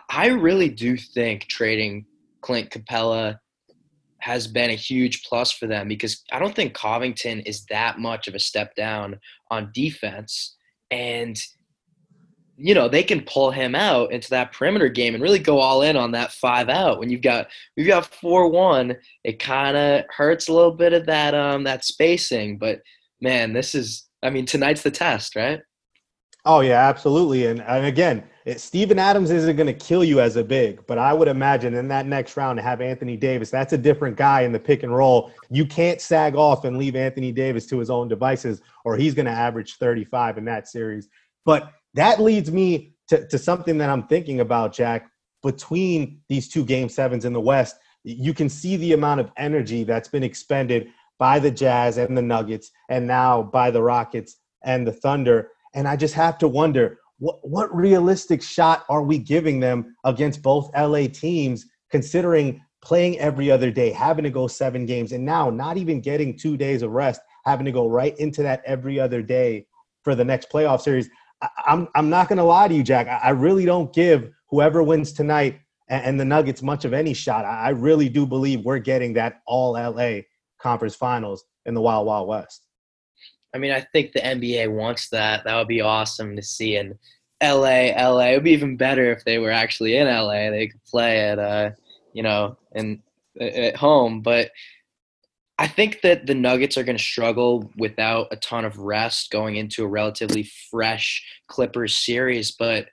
I 0.10 0.28
really 0.28 0.70
do 0.70 0.98
think 0.98 1.44
trading 1.44 2.06
Clint 2.42 2.72
Capela 2.72 3.38
has 4.26 4.48
been 4.48 4.72
a 4.72 4.76
huge 4.76 5.24
plus 5.24 5.52
for 5.52 5.68
them 5.68 5.88
because 5.88 6.24
I 6.32 6.40
don't 6.40 6.56
think 6.56 6.74
Covington 6.74 7.42
is 7.42 7.64
that 7.66 8.00
much 8.00 8.28
of 8.28 8.34
a 8.34 8.40
step 8.40 8.74
down 8.74 9.20
on 9.52 9.70
defense. 9.72 10.56
And, 10.90 11.38
you 12.58 12.74
know, 12.74 12.90
they 12.90 13.04
can 13.04 13.22
pull 13.22 13.52
him 13.52 13.76
out 13.76 14.12
into 14.12 14.32
that 14.32 14.52
perimeter 14.52 14.90
game 14.90 15.14
and 15.14 15.22
really 15.22 15.38
go 15.38 15.60
all 15.60 15.84
in 15.84 15.96
on 15.96 16.12
that 16.14 16.32
five 16.32 16.70
out. 16.70 16.98
When 16.98 17.12
you've 17.12 17.22
got 17.22 17.50
we've 17.78 17.86
got 17.86 18.12
four 18.16 18.50
one, 18.50 18.96
it 19.24 19.38
kind 19.38 19.78
of 19.78 20.06
hurts 20.10 20.48
a 20.48 20.54
little 20.54 20.74
bit 20.74 20.94
of 20.94 21.06
that 21.06 21.36
um 21.36 21.64
that 21.66 21.86
spacing. 21.86 22.58
But 22.58 22.80
man, 23.22 23.54
this 23.54 23.76
is 23.76 24.08
I 24.24 24.32
mean, 24.32 24.48
tonight's 24.48 24.82
the 24.82 24.90
test, 24.90 25.36
right? 25.36 25.60
Oh 26.46 26.60
yeah, 26.60 26.88
absolutely. 26.88 27.48
And, 27.48 27.62
and 27.62 27.86
again, 27.86 28.24
it, 28.46 28.62
Steven 28.62 29.00
Adams 29.00 29.32
isn't 29.32 29.56
going 29.56 29.68
to 29.68 29.74
kill 29.74 30.04
you 30.04 30.20
as 30.20 30.36
a 30.36 30.44
big, 30.44 30.86
but 30.86 31.00
I 31.00 31.12
would 31.12 31.28
imagine 31.28 31.74
in 31.74 31.88
that 31.88 32.06
next 32.06 32.38
round 32.38 32.58
to 32.58 32.64
have 32.64 32.82
Anthony 32.82 33.18
Davis, 33.18 33.50
that's 33.50 33.74
a 33.74 33.78
different 33.78 34.16
guy 34.16 34.42
in 34.42 34.52
the 34.52 34.60
pick 34.60 34.84
and 34.84 34.96
roll. 34.96 35.32
You 35.50 35.66
can't 35.66 36.00
sag 36.00 36.36
off 36.36 36.64
and 36.64 36.78
leave 36.78 36.96
Anthony 36.96 37.32
Davis 37.32 37.66
to 37.68 37.80
his 37.80 37.90
own 37.90 38.08
devices, 38.08 38.62
or 38.84 38.96
he's 38.96 39.16
going 39.16 39.26
to 39.26 39.32
average 39.32 39.78
35 39.78 40.38
in 40.38 40.46
that 40.46 40.68
series. 40.68 41.10
But 41.46 41.72
that 41.96 42.22
leads 42.22 42.52
me 42.52 42.94
to, 43.08 43.28
to 43.28 43.40
something 43.40 43.80
that 43.80 43.90
I'm 43.90 44.04
thinking 44.04 44.40
about, 44.40 44.74
Jack. 44.74 45.10
Between 45.42 46.22
these 46.28 46.48
two 46.48 46.66
game 46.66 46.90
sevens 46.90 47.26
in 47.26 47.34
the 47.34 47.42
West, 47.42 47.76
you 48.04 48.34
can 48.34 48.50
see 48.50 48.78
the 48.78 48.94
amount 48.94 49.20
of 49.20 49.32
energy 49.38 49.84
that's 49.84 50.10
been 50.10 50.24
expended 50.24 50.90
by 51.18 51.40
the 51.40 51.52
Jazz 51.52 51.98
and 51.98 52.16
the 52.18 52.22
Nuggets, 52.22 52.72
and 52.90 53.08
now 53.08 53.42
by 53.42 53.72
the 53.72 53.82
Rockets 53.82 54.38
and 54.64 54.86
the 54.86 54.92
Thunder. 54.92 55.52
And 55.76 55.88
I 55.88 55.96
just 55.96 56.16
have 56.16 56.38
to 56.40 56.48
wonder 56.48 56.98
what, 57.20 57.40
what 57.48 57.76
realistic 57.76 58.42
shot 58.42 58.86
are 58.90 59.04
we 59.04 59.18
giving 59.18 59.60
them 59.60 59.96
against 60.04 60.42
both 60.42 60.72
LA 60.76 61.08
teams, 61.08 61.66
considering 61.92 62.62
playing 62.82 63.20
every 63.20 63.52
other 63.52 63.72
day, 63.72 63.92
having 63.92 64.24
to 64.24 64.30
go 64.30 64.48
seven 64.48 64.86
games, 64.86 65.12
and 65.12 65.26
now 65.26 65.50
not 65.50 65.78
even 65.78 66.02
getting 66.02 66.38
two 66.38 66.58
days 66.58 66.82
of 66.82 66.92
rest, 66.92 67.22
having 67.46 67.66
to 67.66 67.72
go 67.72 67.88
right 67.88 68.18
into 68.20 68.42
that 68.44 68.62
every 68.66 69.00
other 69.00 69.22
day 69.22 69.66
for 70.04 70.16
the 70.16 70.26
next 70.26 70.50
playoff 70.50 70.82
series. 70.82 71.10
I, 71.42 71.50
am 71.68 71.88
I'm 71.96 72.10
not 72.10 72.30
going 72.30 72.38
to 72.38 72.44
lie 72.44 72.68
to 72.68 72.74
you, 72.74 72.84
Jack. 72.84 73.08
I, 73.08 73.32
really 73.32 73.66
don't 73.66 73.94
give 73.94 74.30
whoever 74.50 74.84
wins 74.84 75.12
tonight 75.12 75.60
and, 75.90 76.20
the 76.20 76.26
Nuggets 76.26 76.62
much 76.62 76.86
of 76.86 76.94
any 76.94 77.14
shot. 77.14 77.46
I 77.46 77.70
really 77.70 78.08
do 78.08 78.26
believe 78.26 78.64
we're 78.64 78.80
getting 78.80 79.14
that 79.14 79.42
all 79.46 79.74
LA 79.74 80.22
conference 80.60 80.96
finals 80.96 81.44
in 81.66 81.74
the 81.74 81.82
Wild 81.82 82.08
Wild 82.08 82.28
West. 82.28 82.65
I 83.56 83.58
mean, 83.58 83.72
I 83.72 83.80
think 83.80 84.12
the 84.12 84.20
NBA 84.20 84.70
wants 84.70 85.08
that. 85.10 85.46
That 85.46 85.56
would 85.56 85.70
be 85.70 85.80
awesome 85.80 86.36
to 86.36 86.42
see 86.42 86.76
in 86.76 87.00
LA. 87.42 87.94
LA 87.96 88.26
it 88.26 88.36
would 88.36 88.44
be 88.44 88.52
even 88.52 88.76
better 88.76 89.14
if 89.14 89.24
they 89.24 89.38
were 89.38 89.50
actually 89.50 89.96
in 89.96 90.08
LA. 90.08 90.50
They 90.50 90.68
could 90.68 90.84
play 90.84 91.22
at, 91.22 91.40
uh, 91.40 91.70
you 92.12 92.22
know, 92.22 92.58
in 92.74 93.02
at 93.40 93.78
home. 93.78 94.22
But 94.22 94.52
I 95.58 95.68
think 95.68 96.02
that 96.02 96.28
the 96.28 96.36
Nuggets 96.36 96.78
are 96.78 96.84
going 96.84 96.98
to 96.98 97.04
struggle 97.04 97.72
without 97.78 98.28
a 98.30 98.36
ton 98.36 98.66
of 98.66 98.78
rest 98.78 99.32
going 99.32 99.56
into 99.56 99.86
a 99.86 99.88
relatively 99.88 100.52
fresh 100.70 101.26
Clippers 101.48 101.98
series. 101.98 102.52
But 102.52 102.90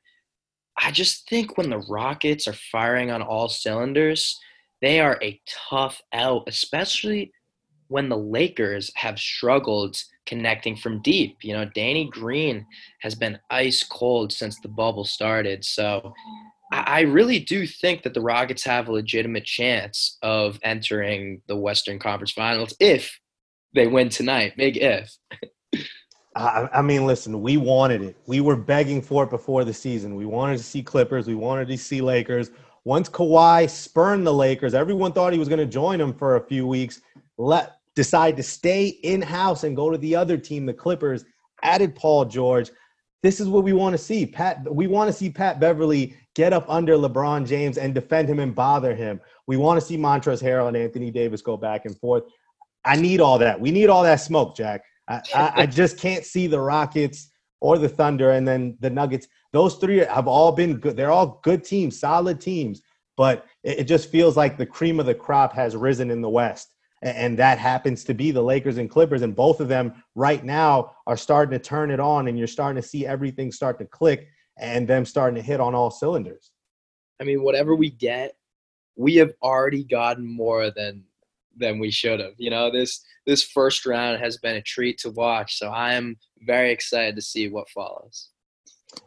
I 0.81 0.93
just 0.93 1.29
think 1.29 1.59
when 1.59 1.71
the 1.71 1.85
Rockets 1.89 2.47
are 2.47 2.53
firing 2.53 3.11
on 3.11 3.21
all 3.21 3.49
cylinders, 3.49 4.39
they 4.81 5.01
are 5.01 5.19
a 5.21 5.41
tough 5.69 6.01
out, 6.13 6.45
especially 6.47 7.33
when 7.89 8.09
the 8.09 8.17
Lakers 8.17 8.91
have 8.95 9.19
struggled 9.19 10.03
connecting 10.27 10.77
from 10.77 11.03
deep. 11.03 11.39
You 11.43 11.55
know, 11.55 11.65
Danny 11.75 12.09
Green 12.11 12.67
has 13.01 13.15
been 13.15 13.39
ice 13.51 13.83
cold 13.83 14.33
since 14.33 14.59
the 14.61 14.69
bubble 14.69 15.05
started. 15.05 15.65
So 15.65 16.13
I 16.73 17.01
really 17.01 17.39
do 17.39 17.67
think 17.67 18.03
that 18.03 18.15
the 18.15 18.21
Rockets 18.21 18.65
have 18.65 18.89
a 18.89 18.93
legitimate 18.93 19.45
chance 19.45 20.17
of 20.23 20.59
entering 20.63 21.43
the 21.47 21.57
Western 21.57 21.99
Conference 21.99 22.33
Finals 22.33 22.75
if 22.81 23.19
they 23.75 23.87
win 23.87 24.09
tonight. 24.09 24.57
Big 24.57 24.79
if. 24.79 25.15
I, 26.35 26.69
I 26.73 26.83
mean, 26.83 27.07
listen, 27.07 27.43
we 27.43 27.59
wanted 27.59 28.03
it. 28.03 28.17
We 28.27 28.41
were 28.41 28.57
begging 28.57 29.03
for 29.03 29.25
it 29.25 29.31
before 29.31 29.65
the 29.65 29.75
season. 29.75 30.15
We 30.15 30.25
wanted 30.25 30.57
to 30.57 30.63
see 30.63 30.83
Clippers. 30.83 31.27
We 31.27 31.35
wanted 31.35 31.69
to 31.69 31.77
see 31.77 32.01
Lakers. 32.01 32.51
Once 32.85 33.09
Kawhi 33.09 33.69
spurned 33.69 34.27
the 34.27 34.33
Lakers, 34.33 34.73
everyone 34.75 35.13
thought 35.13 35.33
he 35.33 35.39
was 35.39 35.49
going 35.49 35.59
to 35.59 35.67
join 35.67 35.99
them 35.99 36.15
for 36.15 36.37
a 36.37 36.41
few 36.41 36.67
weeks. 36.67 37.03
Let 37.43 37.73
decide 37.97 38.37
to 38.37 38.43
stay 38.43 38.87
in 38.87 39.21
house 39.21 39.65
and 39.65 39.75
go 39.75 39.91
to 39.91 39.99
the 39.99 40.15
other 40.15 40.39
team, 40.39 40.65
the 40.65 40.73
Clippers. 40.73 41.25
Added 41.65 41.95
Paul 41.95 42.25
George. 42.25 42.71
This 43.23 43.41
is 43.41 43.49
what 43.49 43.65
we 43.65 43.73
want 43.73 43.95
to 43.95 43.99
see. 43.99 44.27
Pat, 44.27 44.65
we 44.73 44.87
want 44.87 45.09
to 45.09 45.13
see 45.13 45.29
Pat 45.29 45.61
Beverley 45.61 46.17
get 46.35 46.53
up 46.53 46.65
under 46.69 46.95
LeBron 46.97 47.47
James 47.47 47.79
and 47.79 47.95
defend 47.95 48.29
him 48.29 48.39
and 48.39 48.55
bother 48.55 48.95
him. 48.95 49.21
We 49.47 49.57
want 49.57 49.81
to 49.81 49.87
see 49.87 49.97
Montrezl 49.97 50.43
Harrell 50.43 50.69
and 50.69 50.77
Anthony 50.77 51.11
Davis 51.11 51.43
go 51.43 51.57
back 51.57 51.85
and 51.85 51.97
forth. 51.99 52.25
I 52.85 52.97
need 52.97 53.21
all 53.21 53.39
that. 53.39 53.61
We 53.61 53.71
need 53.71 53.91
all 53.91 54.03
that 54.05 54.21
smoke, 54.21 54.57
Jack. 54.57 54.83
I, 55.09 55.21
I, 55.35 55.53
I 55.57 55.67
just 55.67 55.99
can't 55.99 56.25
see 56.25 56.47
the 56.47 56.61
Rockets 56.61 57.31
or 57.61 57.77
the 57.77 57.89
Thunder 57.89 58.33
and 58.33 58.47
then 58.47 58.77
the 58.81 58.91
Nuggets. 58.91 59.27
Those 59.53 59.77
three 59.77 59.99
have 59.99 60.29
all 60.29 60.53
been 60.53 60.79
good. 60.79 60.97
They're 60.97 61.13
all 61.13 61.41
good 61.43 61.65
teams, 61.65 61.99
solid 61.99 62.41
teams. 62.41 62.83
But 63.17 63.47
it, 63.63 63.81
it 63.81 63.85
just 63.85 64.11
feels 64.11 64.37
like 64.37 64.57
the 64.57 64.67
cream 64.67 64.99
of 64.99 65.07
the 65.07 65.15
crop 65.15 65.53
has 65.55 65.77
risen 65.77 66.11
in 66.11 66.21
the 66.21 66.31
West 66.31 66.72
and 67.03 67.37
that 67.39 67.59
happens 67.59 68.05
to 68.05 68.15
be 68.15 68.31
the 68.31 68.43
Lakers 68.43 68.79
and 68.79 68.89
Clippers. 68.89 69.23
And 69.23 69.35
both 69.35 69.61
of 69.61 69.69
them 69.69 69.93
right 70.15 70.45
now 70.45 70.93
are 71.07 71.17
starting 71.17 71.59
to 71.59 71.63
turn 71.63 71.91
it 71.91 72.01
on, 72.01 72.29
and 72.29 72.39
you're 72.39 72.47
starting 72.47 72.81
to 72.81 72.89
see 72.89 73.07
everything 73.07 73.51
start 73.51 73.79
to 73.81 73.85
click 73.85 74.29
and 74.59 74.87
them 74.87 75.05
starting 75.05 75.35
to 75.35 75.43
hit 75.43 75.61
on 75.61 75.75
all 75.75 75.91
cylinders. 75.91 76.53
I 77.21 77.25
mean, 77.25 77.43
whatever 77.43 77.75
we 77.75 77.91
get, 77.91 78.37
we 78.97 79.17
have 79.17 79.33
already 79.43 79.85
gotten 79.85 80.27
more 80.27 80.71
than 80.71 81.05
than 81.57 81.79
we 81.79 81.91
should 81.91 82.21
have. 82.21 82.33
You 82.39 82.51
know, 82.51 82.71
this 82.71 83.05
this 83.27 83.45
first 83.45 83.85
round 83.85 84.21
has 84.21 84.39
been 84.39 84.57
a 84.57 84.63
treat 84.63 84.99
to 84.99 85.11
watch. 85.11 85.59
So 85.59 85.69
I 85.69 85.95
am 85.95 86.17
very 86.47 86.71
excited 86.71 87.17
to 87.17 87.23
see 87.23 87.49
what 87.49 87.69
follows. 87.71 88.31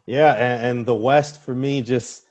Yeah, 0.06 0.34
and, 0.34 0.66
and 0.66 0.86
the 0.86 0.94
West 0.94 1.42
for 1.42 1.54
me 1.54 1.80
just 1.80 2.24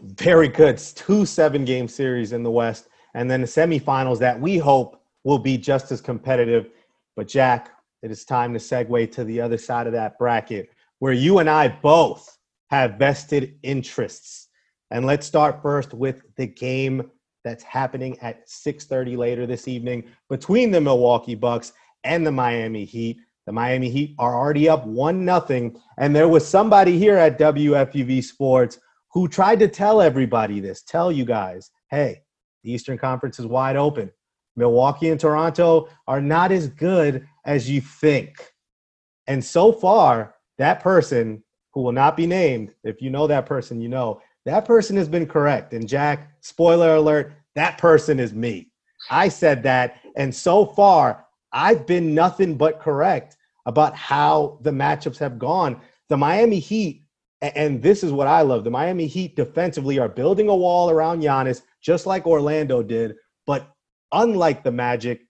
very 0.00 0.48
good. 0.48 0.70
It's 0.70 0.92
two 0.92 1.26
seven 1.26 1.64
game 1.64 1.88
series 1.88 2.32
in 2.32 2.42
the 2.42 2.50
West, 2.50 2.88
and 3.14 3.30
then 3.30 3.42
the 3.42 3.46
semifinals 3.46 4.18
that 4.20 4.40
we 4.40 4.56
hope 4.56 5.01
will 5.24 5.38
be 5.38 5.56
just 5.56 5.92
as 5.92 6.00
competitive. 6.00 6.70
But 7.16 7.28
Jack, 7.28 7.70
it 8.02 8.10
is 8.10 8.24
time 8.24 8.52
to 8.52 8.58
segue 8.58 9.12
to 9.12 9.24
the 9.24 9.40
other 9.40 9.58
side 9.58 9.86
of 9.86 9.92
that 9.92 10.18
bracket 10.18 10.70
where 10.98 11.12
you 11.12 11.38
and 11.38 11.50
I 11.50 11.68
both 11.68 12.38
have 12.70 12.94
vested 12.94 13.58
interests. 13.62 14.48
And 14.90 15.04
let's 15.04 15.26
start 15.26 15.62
first 15.62 15.94
with 15.94 16.22
the 16.36 16.46
game 16.46 17.10
that's 17.44 17.64
happening 17.64 18.18
at 18.20 18.48
6:30 18.48 19.16
later 19.16 19.46
this 19.46 19.66
evening 19.66 20.04
between 20.28 20.70
the 20.70 20.80
Milwaukee 20.80 21.34
Bucks 21.34 21.72
and 22.04 22.26
the 22.26 22.32
Miami 22.32 22.84
Heat. 22.84 23.18
The 23.46 23.52
Miami 23.52 23.90
Heat 23.90 24.14
are 24.18 24.36
already 24.36 24.68
up 24.68 24.86
1 24.86 25.24
nothing, 25.24 25.76
and 25.98 26.14
there 26.14 26.28
was 26.28 26.46
somebody 26.46 26.98
here 26.98 27.16
at 27.16 27.38
WFUV 27.38 28.22
Sports 28.22 28.78
who 29.12 29.26
tried 29.26 29.58
to 29.58 29.68
tell 29.68 30.00
everybody 30.00 30.60
this, 30.60 30.82
tell 30.82 31.10
you 31.10 31.24
guys, 31.24 31.70
"Hey, 31.90 32.22
the 32.62 32.72
Eastern 32.72 32.96
Conference 32.96 33.40
is 33.40 33.46
wide 33.46 33.76
open. 33.76 34.12
Milwaukee 34.56 35.08
and 35.08 35.20
Toronto 35.20 35.88
are 36.06 36.20
not 36.20 36.52
as 36.52 36.68
good 36.68 37.26
as 37.44 37.70
you 37.70 37.80
think. 37.80 38.52
And 39.26 39.44
so 39.44 39.72
far, 39.72 40.34
that 40.58 40.80
person 40.80 41.42
who 41.72 41.82
will 41.82 41.92
not 41.92 42.16
be 42.16 42.26
named, 42.26 42.74
if 42.84 43.00
you 43.00 43.10
know 43.10 43.26
that 43.26 43.46
person, 43.46 43.80
you 43.80 43.88
know, 43.88 44.20
that 44.44 44.64
person 44.64 44.96
has 44.96 45.08
been 45.08 45.26
correct. 45.26 45.72
And 45.72 45.88
Jack, 45.88 46.32
spoiler 46.40 46.96
alert, 46.96 47.32
that 47.54 47.78
person 47.78 48.18
is 48.18 48.32
me. 48.34 48.70
I 49.10 49.28
said 49.28 49.62
that. 49.62 50.00
And 50.16 50.34
so 50.34 50.66
far, 50.66 51.26
I've 51.52 51.86
been 51.86 52.14
nothing 52.14 52.56
but 52.56 52.80
correct 52.80 53.36
about 53.66 53.94
how 53.94 54.58
the 54.62 54.70
matchups 54.70 55.18
have 55.18 55.38
gone. 55.38 55.80
The 56.08 56.16
Miami 56.16 56.58
Heat, 56.58 57.04
and 57.40 57.82
this 57.82 58.02
is 58.02 58.12
what 58.12 58.26
I 58.26 58.42
love 58.42 58.64
the 58.64 58.70
Miami 58.70 59.06
Heat 59.06 59.36
defensively 59.36 59.98
are 59.98 60.08
building 60.08 60.48
a 60.48 60.56
wall 60.56 60.90
around 60.90 61.22
Giannis, 61.22 61.62
just 61.80 62.06
like 62.06 62.26
Orlando 62.26 62.82
did. 62.82 63.16
But 63.46 63.72
unlike 64.12 64.62
the 64.62 64.72
Magic, 64.72 65.26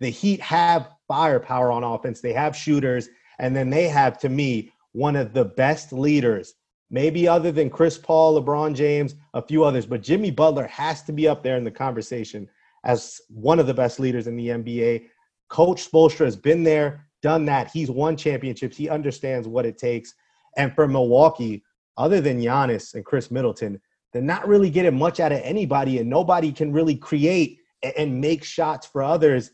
the 0.00 0.10
Heat 0.10 0.40
have 0.40 0.88
firepower 1.08 1.70
on 1.70 1.84
offense. 1.84 2.20
They 2.20 2.32
have 2.32 2.56
shooters, 2.56 3.08
and 3.38 3.54
then 3.54 3.70
they 3.70 3.88
have, 3.88 4.18
to 4.18 4.28
me, 4.28 4.72
one 4.92 5.16
of 5.16 5.32
the 5.32 5.44
best 5.44 5.92
leaders, 5.92 6.54
maybe 6.90 7.26
other 7.26 7.52
than 7.52 7.70
Chris 7.70 7.98
Paul, 7.98 8.40
LeBron 8.40 8.74
James, 8.74 9.14
a 9.34 9.42
few 9.42 9.64
others, 9.64 9.86
but 9.86 10.02
Jimmy 10.02 10.30
Butler 10.30 10.66
has 10.66 11.02
to 11.02 11.12
be 11.12 11.26
up 11.28 11.42
there 11.42 11.56
in 11.56 11.64
the 11.64 11.70
conversation 11.70 12.48
as 12.84 13.20
one 13.28 13.58
of 13.58 13.66
the 13.66 13.74
best 13.74 14.00
leaders 14.00 14.26
in 14.26 14.36
the 14.36 14.48
NBA. 14.48 15.06
Coach 15.48 15.90
Spoelstra 15.90 16.24
has 16.24 16.36
been 16.36 16.62
there, 16.64 17.06
done 17.22 17.44
that. 17.46 17.70
He's 17.70 17.90
won 17.90 18.16
championships. 18.16 18.76
He 18.76 18.88
understands 18.88 19.46
what 19.46 19.64
it 19.64 19.78
takes. 19.78 20.14
And 20.56 20.74
for 20.74 20.88
Milwaukee, 20.88 21.62
other 21.96 22.20
than 22.20 22.40
Giannis 22.40 22.94
and 22.94 23.04
Khris 23.04 23.30
Middleton, 23.30 23.80
they're 24.12 24.20
not 24.20 24.46
really 24.46 24.68
getting 24.68 24.98
much 24.98 25.20
out 25.20 25.32
of 25.32 25.40
anybody, 25.42 25.98
and 25.98 26.10
nobody 26.10 26.52
can 26.52 26.72
really 26.72 26.96
create 26.96 27.60
and 27.82 28.20
make 28.20 28.44
shots 28.44 28.86
for 28.86 29.02
others. 29.02 29.50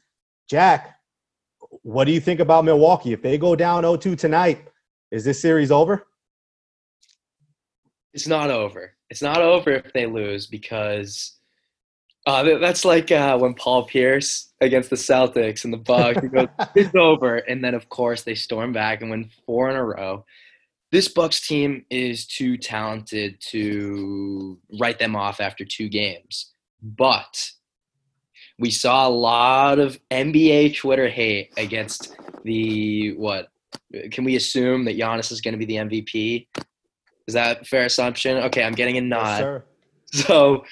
Jack, 0.48 0.96
what 1.82 2.04
do 2.04 2.12
you 2.12 2.20
think 2.20 2.40
about 2.40 2.64
Milwaukee? 2.64 3.12
If 3.12 3.22
they 3.22 3.38
go 3.38 3.56
down 3.56 3.84
0-2 3.84 4.18
tonight, 4.18 4.68
is 5.10 5.24
this 5.24 5.40
series 5.40 5.70
over? 5.70 6.06
It's 8.12 8.26
not 8.26 8.50
over. 8.50 8.94
It's 9.10 9.22
not 9.22 9.40
over 9.40 9.70
if 9.70 9.92
they 9.92 10.06
lose 10.06 10.46
because 10.46 11.38
uh, 12.26 12.58
that's 12.58 12.84
like 12.84 13.10
uh, 13.10 13.38
when 13.38 13.54
Paul 13.54 13.86
Pierce 13.86 14.52
against 14.60 14.90
the 14.90 14.96
Celtics 14.96 15.64
and 15.64 15.72
the 15.72 15.78
Bucks 15.78 16.20
goes, 16.28 16.48
it's 16.74 16.94
over, 16.94 17.36
and 17.36 17.64
then 17.64 17.74
of 17.74 17.88
course 17.88 18.22
they 18.22 18.34
storm 18.34 18.72
back 18.72 19.00
and 19.00 19.10
win 19.10 19.30
four 19.46 19.70
in 19.70 19.76
a 19.76 19.84
row. 19.84 20.24
This 20.92 21.08
Bucks 21.08 21.46
team 21.46 21.84
is 21.90 22.26
too 22.26 22.56
talented 22.56 23.40
to 23.48 24.58
write 24.78 24.98
them 24.98 25.16
off 25.16 25.40
after 25.40 25.64
two 25.64 25.88
games, 25.88 26.52
but 26.82 27.50
we 28.58 28.70
saw 28.70 29.06
a 29.06 29.10
lot 29.10 29.78
of 29.78 29.98
NBA 30.10 30.76
Twitter 30.76 31.08
hate 31.08 31.52
against 31.56 32.16
the 32.44 33.14
what 33.14 33.48
can 34.10 34.24
we 34.24 34.36
assume 34.36 34.84
that 34.84 34.98
Giannis 34.98 35.32
is 35.32 35.40
going 35.40 35.58
to 35.58 35.58
be 35.58 35.64
the 35.64 35.76
MVP? 35.76 36.46
Is 37.26 37.34
that 37.34 37.66
fair 37.66 37.84
assumption? 37.84 38.38
Okay, 38.38 38.62
I'm 38.62 38.74
getting 38.74 38.96
a 38.96 39.00
nod. 39.00 39.62
Yes, 40.12 40.24
so 40.26 40.64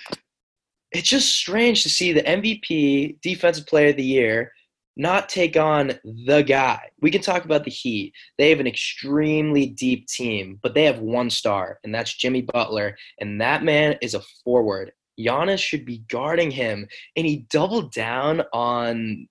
it's 0.92 1.09
just 1.09 1.35
strange 1.35 1.83
to 1.83 1.90
see 1.90 2.12
the 2.12 2.22
MVP, 2.22 3.20
Defensive 3.20 3.66
Player 3.66 3.90
of 3.90 3.96
the 3.96 4.03
Year, 4.03 4.53
not 4.96 5.29
take 5.29 5.57
on 5.57 5.92
the 6.05 6.42
guy. 6.42 6.81
We 7.03 7.11
can 7.11 7.20
talk 7.20 7.44
about 7.44 7.64
the 7.64 7.70
Heat. 7.70 8.14
They 8.38 8.49
have 8.49 8.61
an 8.61 8.66
extremely 8.66 9.66
deep 9.66 10.07
team, 10.07 10.59
but 10.62 10.75
they 10.75 10.85
have 10.85 11.01
one 11.01 11.29
star, 11.29 11.79
and 11.85 11.94
that's 11.94 12.16
Jimmy 12.16 12.42
Butler. 12.42 12.96
And 13.20 13.40
that 13.40 13.62
man 13.62 13.96
is 14.01 14.14
a 14.14 14.22
forward. 14.42 14.92
Giannis 15.18 15.59
should 15.59 15.85
be 15.85 16.05
guarding 16.09 16.50
him. 16.50 16.87
And 17.16 17.26
he 17.26 17.46
doubled 17.50 17.92
down 17.92 18.42
on 18.52 19.29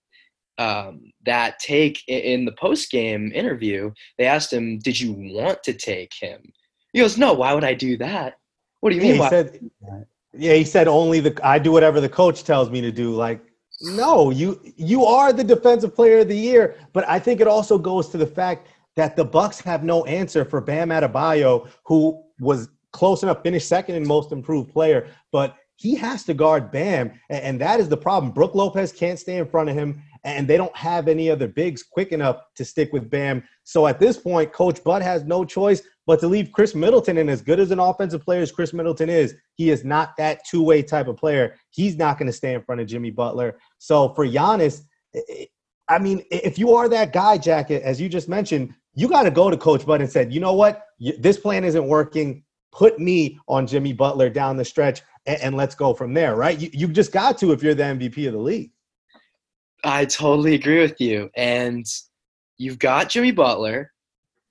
um, 0.57 1.11
that 1.25 1.59
take 1.59 2.01
in 2.07 2.45
the 2.45 2.53
post 2.53 2.91
game 2.91 3.31
interview. 3.33 3.91
They 4.17 4.25
asked 4.25 4.51
him, 4.51 4.79
Did 4.79 4.99
you 4.99 5.13
want 5.33 5.63
to 5.63 5.73
take 5.73 6.13
him? 6.13 6.41
He 6.93 6.99
goes, 6.99 7.17
No, 7.17 7.33
why 7.33 7.53
would 7.53 7.63
I 7.63 7.73
do 7.73 7.97
that? 7.97 8.35
What 8.79 8.91
do 8.91 8.95
you 8.95 9.01
mean? 9.01 9.15
He 9.15 9.29
said, 9.29 9.59
yeah, 10.37 10.53
he 10.53 10.63
said 10.63 10.87
only 10.87 11.19
the 11.19 11.39
I 11.43 11.59
do 11.59 11.71
whatever 11.71 12.01
the 12.01 12.09
coach 12.09 12.43
tells 12.43 12.69
me 12.69 12.81
to 12.81 12.91
do. 12.91 13.13
Like, 13.15 13.41
no, 13.81 14.31
you 14.31 14.59
you 14.75 15.05
are 15.05 15.33
the 15.33 15.43
defensive 15.43 15.95
player 15.95 16.19
of 16.19 16.27
the 16.27 16.37
year. 16.37 16.75
But 16.93 17.07
I 17.07 17.19
think 17.19 17.41
it 17.41 17.47
also 17.47 17.77
goes 17.77 18.09
to 18.09 18.17
the 18.17 18.27
fact 18.27 18.67
that 18.95 19.15
the 19.15 19.25
Bucks 19.25 19.59
have 19.61 19.83
no 19.83 20.05
answer 20.05 20.45
for 20.45 20.61
Bam 20.61 20.89
Adebayo, 20.89 21.69
who 21.83 22.21
was 22.39 22.69
close 22.91 23.23
enough, 23.23 23.43
finished 23.43 23.67
second 23.67 23.95
in 23.95 24.07
most 24.07 24.31
improved 24.31 24.71
player, 24.71 25.07
but 25.31 25.57
he 25.77 25.95
has 25.95 26.23
to 26.23 26.33
guard 26.33 26.71
Bam, 26.71 27.11
and 27.29 27.59
that 27.61 27.79
is 27.79 27.89
the 27.89 27.97
problem. 27.97 28.31
Brook 28.31 28.55
Lopez 28.55 28.91
can't 28.91 29.19
stay 29.19 29.37
in 29.37 29.45
front 29.45 29.69
of 29.69 29.75
him, 29.75 30.01
and 30.23 30.47
they 30.47 30.57
don't 30.57 30.75
have 30.75 31.07
any 31.07 31.29
other 31.29 31.47
bigs 31.47 31.83
quick 31.83 32.11
enough 32.11 32.41
to 32.55 32.65
stick 32.65 32.91
with 32.93 33.09
Bam. 33.09 33.43
So 33.63 33.85
at 33.85 33.99
this 33.99 34.17
point, 34.17 34.53
Coach 34.53 34.83
Bud 34.83 35.01
has 35.01 35.23
no 35.23 35.45
choice 35.45 35.81
but 36.07 36.19
to 36.19 36.27
leave 36.27 36.51
Khris 36.51 36.75
Middleton. 36.75 37.17
And 37.17 37.29
as 37.29 37.41
good 37.41 37.59
as 37.59 37.71
an 37.71 37.79
offensive 37.79 38.23
player 38.23 38.41
as 38.41 38.51
Khris 38.51 38.73
Middleton 38.73 39.09
is, 39.09 39.35
he 39.55 39.69
is 39.69 39.83
not 39.83 40.15
that 40.17 40.45
two 40.45 40.63
way 40.63 40.81
type 40.81 41.07
of 41.07 41.17
player. 41.17 41.55
He's 41.71 41.95
not 41.97 42.17
going 42.17 42.27
to 42.27 42.33
stay 42.33 42.53
in 42.53 42.61
front 42.63 42.81
of 42.81 42.87
Jimmy 42.87 43.11
Butler. 43.11 43.57
So 43.77 44.13
for 44.13 44.25
Giannis, 44.25 44.83
I 45.87 45.99
mean, 45.99 46.23
if 46.31 46.57
you 46.57 46.73
are 46.75 46.89
that 46.89 47.13
guy, 47.13 47.37
Jacket, 47.37 47.83
as 47.83 47.99
you 48.01 48.09
just 48.09 48.29
mentioned, 48.29 48.73
you 48.93 49.07
got 49.07 49.23
to 49.23 49.31
go 49.31 49.49
to 49.49 49.57
Coach 49.57 49.85
Bud 49.85 50.01
and 50.01 50.09
said, 50.09 50.33
you 50.33 50.39
know 50.39 50.53
what, 50.53 50.85
this 51.19 51.37
plan 51.37 51.63
isn't 51.63 51.87
working. 51.87 52.43
Put 52.71 52.99
me 52.99 53.39
on 53.47 53.67
Jimmy 53.67 53.93
Butler 53.93 54.29
down 54.29 54.57
the 54.57 54.65
stretch, 54.65 55.01
and, 55.25 55.41
and 55.41 55.55
let's 55.55 55.75
go 55.75 55.93
from 55.93 56.13
there. 56.13 56.35
Right? 56.35 56.59
You, 56.59 56.69
you 56.73 56.87
just 56.87 57.11
got 57.11 57.37
to 57.39 57.51
if 57.51 57.63
you're 57.63 57.75
the 57.75 57.83
MVP 57.83 58.27
of 58.27 58.33
the 58.33 58.39
league. 58.39 58.71
I 59.83 60.05
totally 60.05 60.55
agree 60.55 60.81
with 60.81 60.99
you. 60.99 61.29
And 61.35 61.85
you've 62.57 62.79
got 62.79 63.09
Jimmy 63.09 63.31
Butler, 63.31 63.91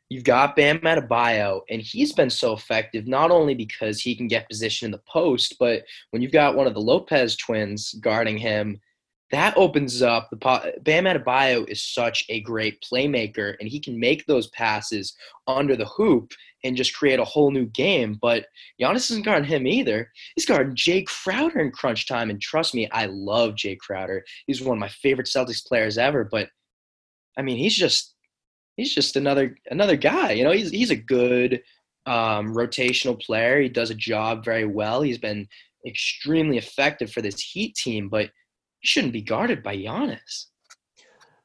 you've 0.09 0.25
got 0.25 0.55
Bam 0.55 0.79
Adebayo, 0.81 1.63
and 1.71 1.83
he's 1.83 2.13
been 2.13 2.31
so 2.31 2.53
effective 2.53 3.07
not 3.07 3.31
only 3.31 3.55
because 3.55 4.01
he 4.01 4.15
can 4.15 4.29
get 4.29 4.49
position 4.49 4.87
in 4.87 4.93
the 4.93 5.03
post, 5.09 5.57
but 5.59 5.83
when 6.11 6.23
you've 6.23 6.33
got 6.33 6.55
one 6.55 6.67
of 6.67 6.75
the 6.75 6.81
Lopez 6.81 7.37
twins 7.37 7.95
guarding 7.95 8.39
him, 8.39 8.81
that 9.31 9.57
opens 9.57 10.03
up 10.03 10.31
the 10.31 10.37
Bam 10.83 11.05
Adebayo 11.05 11.69
is 11.69 11.83
such 11.83 12.25
a 12.29 12.41
great 12.43 12.81
playmaker, 12.83 13.57
and 13.59 13.69
he 13.69 13.81
can 13.81 13.99
make 13.99 14.25
those 14.27 14.49
passes 14.49 15.15
under 15.49 15.75
the 15.75 15.87
hoop 15.87 16.33
and 16.65 16.77
just 16.77 16.95
create 16.95 17.21
a 17.21 17.25
whole 17.25 17.51
new 17.51 17.67
game. 17.67 18.19
But 18.21 18.47
Giannis 18.81 19.11
isn't 19.11 19.25
guarding 19.25 19.49
him 19.49 19.67
either. 19.67 20.11
He's 20.35 20.47
guarding 20.47 20.75
Jae 20.75 21.07
Crowder 21.07 21.61
in 21.61 21.71
crunch 21.71 22.09
time, 22.09 22.31
and 22.31 22.41
trust 22.41 22.75
me, 22.75 22.89
I 22.91 23.07
love 23.07 23.55
Jae 23.55 23.79
Crowder. 23.79 24.25
He's 24.47 24.63
one 24.63 24.79
of 24.79 24.81
my 24.81 24.89
favorite 24.89 25.29
Celtics 25.29 25.65
players 25.65 25.99
ever. 25.99 26.25
But 26.25 26.49
I 27.39 27.43
mean, 27.43 27.59
he's 27.59 27.77
just 27.77 28.15
he's 28.77 28.95
just 28.95 29.17
another 29.17 29.57
another 29.71 29.97
guy. 29.97 30.33
You 30.33 30.45
know, 30.45 30.53
he's 30.53 30.71
he's 30.71 30.91
a 30.91 30.97
good 30.97 31.63
um, 32.07 32.55
rotational 32.55 33.21
player. 33.21 33.61
He 33.61 33.69
does 33.69 33.91
a 33.91 33.95
job 33.95 34.45
very 34.45 34.67
well. 34.67 35.03
He's 35.03 35.19
been 35.19 35.47
extremely 35.87 36.59
effective 36.59 37.13
for 37.13 37.23
this 37.23 37.41
Heat 37.41 37.75
team, 37.75 38.09
but 38.09 38.31
he 38.81 38.89
shouldn't 38.89 39.13
be 39.13 39.23
guarded 39.23 39.63
by 39.63 39.77
Giannis. 39.77 40.47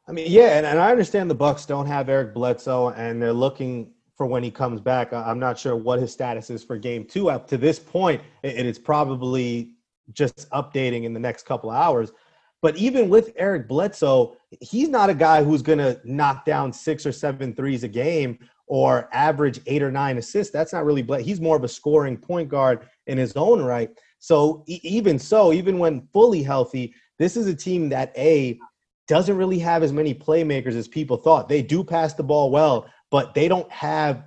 I 0.08 0.12
mean, 0.12 0.32
yeah, 0.32 0.58
and, 0.58 0.66
and 0.66 0.80
I 0.80 0.90
understand 0.90 1.30
the 1.30 1.36
Bucks 1.36 1.68
don't 1.68 1.86
have 1.86 2.10
Eric 2.10 2.34
Bledsoe, 2.34 2.90
and 2.90 3.22
they're 3.22 3.32
looking 3.32 3.92
for 4.20 4.26
when 4.26 4.44
he 4.44 4.52
comes 4.52 4.82
back. 4.82 5.14
I'm 5.14 5.40
not 5.40 5.58
sure 5.58 5.78
what 5.78 6.02
his 6.02 6.12
status 6.12 6.50
is 6.50 6.62
for 6.62 6.78
Game 6.78 7.06
Two. 7.06 7.30
Up 7.30 7.48
to 7.48 7.58
this 7.58 7.80
point, 7.80 8.22
it 8.44 8.66
is 8.66 8.78
probably 8.78 9.76
just 10.12 10.50
updating 10.50 11.06
in 11.06 11.14
the 11.14 11.20
next 11.22 11.46
couple 11.46 11.72
of 11.72 11.78
hours. 11.78 12.12
But 12.62 12.76
even 12.76 13.08
with 13.08 13.32
Eric 13.38 13.70
Bledsoe, 13.70 14.36
he's 14.60 14.90
not 14.90 15.10
a 15.10 15.14
guy 15.14 15.42
who's 15.42 15.62
going 15.62 15.80
to 15.80 16.02
knock 16.04 16.44
down 16.44 16.74
six 16.74 17.06
or 17.06 17.14
seven 17.14 17.56
threes 17.56 17.86
a 17.86 17.88
game 17.88 18.38
or 18.68 19.08
average 19.14 19.62
eight 19.68 19.82
or 19.82 19.90
nine 19.90 20.18
assists. 20.18 20.52
That's 20.52 20.74
not 20.74 20.84
really 20.84 21.02
Bled. 21.02 21.22
He's 21.22 21.40
more 21.40 21.56
of 21.56 21.64
a 21.64 21.70
scoring 21.70 22.18
point 22.18 22.50
guard 22.50 22.90
in 23.08 23.18
his 23.18 23.38
own 23.38 23.62
right. 23.62 23.90
So 24.20 24.66
even 24.68 25.18
so, 25.18 25.54
even 25.54 25.80
when 25.80 26.10
fully 26.12 26.44
healthy, 26.44 26.94
this 27.20 27.38
is 27.38 27.48
a 27.48 27.56
team 27.56 27.88
that 27.88 28.12
a 28.18 28.60
doesn't 29.08 29.38
really 29.38 29.60
have 29.60 29.82
as 29.82 29.94
many 29.94 30.14
playmakers 30.14 30.76
as 30.76 30.90
people 30.90 31.16
thought. 31.16 31.48
They 31.48 31.62
do 31.62 31.86
pass 31.86 32.14
the 32.14 32.24
ball 32.24 32.52
well, 32.52 32.88
but 33.12 33.34
they 33.34 33.48
don't 33.48 33.72
have 33.72 34.24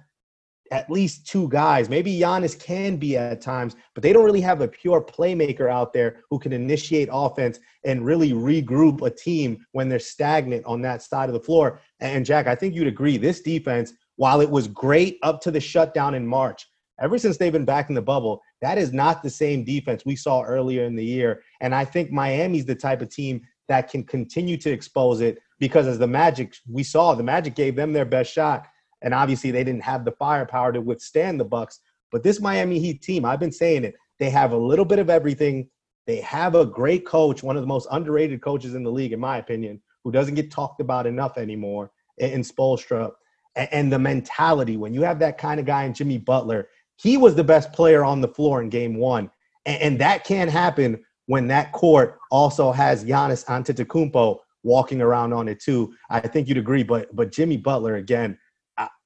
at 0.73 0.91
least 0.91 1.27
two 1.27 1.49
guys. 1.51 1.91
Maybe 1.91 2.19
Giannis 2.19 2.59
can 2.59 2.97
be 2.97 3.17
at 3.17 3.43
times, 3.43 3.77
but 3.95 4.03
they 4.03 4.13
don't 4.13 4.25
really 4.25 4.41
have 4.41 4.63
a 4.63 4.69
pure 4.69 5.05
playmaker 5.05 5.71
out 5.71 5.93
there 5.93 6.23
who 6.31 6.39
can 6.39 6.53
initiate 6.53 7.11
offense 7.13 7.61
and 7.85 8.05
really 8.05 8.33
regroup 8.33 9.07
a 9.07 9.11
team 9.11 9.65
when 9.73 9.91
they're 9.91 9.99
stagnant 9.99 10.65
on 10.65 10.81
that 10.81 11.03
side 11.03 11.29
of 11.29 11.35
the 11.35 11.41
floor. 11.41 11.81
And 12.01 12.25
Jack, 12.25 12.47
I 12.47 12.55
think 12.55 12.75
you'd 12.75 12.87
agree 12.87 13.19
this 13.19 13.43
defense, 13.43 13.93
while 14.17 14.41
it 14.41 14.49
was 14.49 14.67
great 14.67 15.19
up 15.23 15.43
to 15.43 15.51
the 15.51 15.61
shutdown 15.61 16.15
in 16.15 16.27
March, 16.27 16.67
ever 17.01 17.19
since 17.19 17.37
they've 17.37 17.53
been 17.53 17.67
back 17.67 17.91
in 17.91 17.95
the 17.95 18.01
bubble, 18.01 18.41
that 18.63 18.79
is 18.79 18.95
not 18.95 19.23
the 19.23 19.31
same 19.31 19.65
defense 19.65 20.07
we 20.07 20.17
saw 20.17 20.43
earlier 20.43 20.85
in 20.85 20.97
the 20.97 21.05
year. 21.05 21.43
And 21.61 21.75
I 21.75 21.85
think 21.85 22.11
Miami's 22.11 22.65
the 22.65 22.75
type 22.75 23.03
of 23.03 23.11
team 23.11 23.43
that 23.69 23.91
can 23.91 24.05
continue 24.05 24.57
to 24.57 24.71
expose 24.71 25.21
it 25.21 25.39
because 25.59 25.87
as 25.87 25.99
the 25.99 26.07
Magic, 26.07 26.55
we 26.67 26.83
saw 26.83 27.15
the 27.15 27.23
Magic 27.23 27.55
gave 27.55 27.77
them 27.77 27.93
their 27.93 28.05
best 28.07 28.33
shot 28.33 28.67
and 29.03 29.13
obviously 29.15 29.51
they 29.51 29.65
didn't 29.65 29.83
have 29.83 30.05
the 30.05 30.13
firepower 30.13 30.73
to 30.73 30.81
withstand 30.81 31.39
the 31.39 31.45
Bucks. 31.45 31.81
But 32.11 32.23
this 32.23 32.41
Miami 32.41 32.79
Heat 32.79 33.03
team, 33.03 33.25
I've 33.25 33.41
been 33.41 33.53
saying 33.53 33.85
it, 33.85 33.95
they 34.19 34.31
have 34.31 34.53
a 34.53 34.57
little 34.57 34.85
bit 34.85 34.99
of 34.99 35.11
everything. 35.11 35.69
They 36.07 36.21
have 36.21 36.55
a 36.55 36.67
great 36.67 37.07
coach, 37.07 37.43
one 37.43 37.57
of 37.57 37.63
the 37.63 37.69
most 37.69 37.89
underrated 37.91 38.43
coaches 38.43 38.75
in 38.75 38.85
the 38.85 38.91
league, 38.91 39.13
in 39.13 39.21
my 39.21 39.39
opinion, 39.39 39.81
who 40.05 40.13
doesn't 40.13 40.35
get 40.35 40.51
talked 40.51 40.81
about 40.81 41.07
enough 41.07 41.39
anymore 41.39 41.91
in 42.19 42.43
Spoelstra. 42.43 43.11
And 43.57 43.93
the 43.93 43.99
mentality, 43.99 44.77
when 44.77 44.95
you 44.95 45.03
have 45.03 45.19
that 45.21 45.39
kind 45.39 45.61
of 45.61 45.67
guy 45.67 45.85
in 45.85 45.95
Jimmy 45.95 46.19
Butler, 46.19 46.69
he 46.97 47.17
was 47.17 47.35
the 47.35 47.45
best 47.45 47.73
player 47.73 48.05
on 48.05 48.21
the 48.21 48.29
floor 48.29 48.63
in 48.63 48.69
game 48.69 48.97
one. 48.97 49.31
And 49.67 50.01
that 50.01 50.25
can't 50.25 50.51
happen 50.51 51.03
when 51.27 51.47
that 51.49 51.73
court 51.73 52.19
also 52.31 52.73
has 52.73 53.05
Giannis 53.05 53.45
Antetokounmpo 53.47 54.39
walking 54.65 55.01
around 55.01 55.33
on 55.33 55.49
it 55.49 55.61
too. 55.61 55.95
I 56.11 56.21
think 56.21 56.49
you'd 56.49 56.59
agree, 56.59 56.83
but 56.83 57.15
but 57.15 57.33
Jimmy 57.33 57.57
Butler 57.57 57.97
again, 57.97 58.39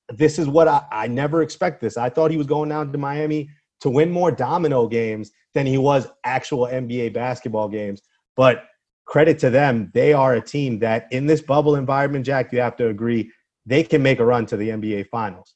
this 0.08 0.38
is 0.38 0.48
what 0.48 0.68
I, 0.68 0.84
I 0.90 1.06
never 1.08 1.42
expect 1.42 1.80
this. 1.80 1.96
I 1.96 2.08
thought 2.08 2.30
he 2.30 2.36
was 2.36 2.46
going 2.46 2.68
down 2.68 2.92
to 2.92 2.98
Miami 2.98 3.50
to 3.80 3.90
win 3.90 4.10
more 4.10 4.30
domino 4.30 4.86
games 4.86 5.30
than 5.54 5.66
he 5.66 5.78
was 5.78 6.08
actual 6.24 6.66
NBA 6.66 7.12
basketball 7.12 7.68
games. 7.68 8.02
But 8.36 8.64
credit 9.04 9.38
to 9.40 9.50
them, 9.50 9.90
they 9.94 10.12
are 10.12 10.34
a 10.34 10.40
team 10.40 10.78
that 10.80 11.06
in 11.10 11.26
this 11.26 11.40
bubble 11.40 11.76
environment, 11.76 12.26
Jack, 12.26 12.52
you 12.52 12.60
have 12.60 12.76
to 12.76 12.88
agree, 12.88 13.30
they 13.64 13.82
can 13.82 14.02
make 14.02 14.20
a 14.20 14.24
run 14.24 14.46
to 14.46 14.56
the 14.56 14.68
NBA 14.68 15.08
finals. 15.08 15.54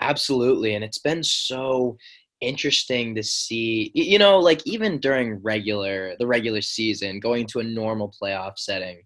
Absolutely. 0.00 0.74
And 0.74 0.84
it's 0.84 0.98
been 0.98 1.22
so 1.22 1.96
interesting 2.42 3.14
to 3.14 3.22
see 3.22 3.90
you 3.94 4.18
know 4.18 4.38
like 4.38 4.60
even 4.66 4.98
during 4.98 5.42
regular 5.42 6.14
the 6.18 6.26
regular 6.26 6.60
season 6.60 7.18
going 7.18 7.46
to 7.46 7.60
a 7.60 7.64
normal 7.64 8.12
playoff 8.20 8.58
setting 8.58 9.00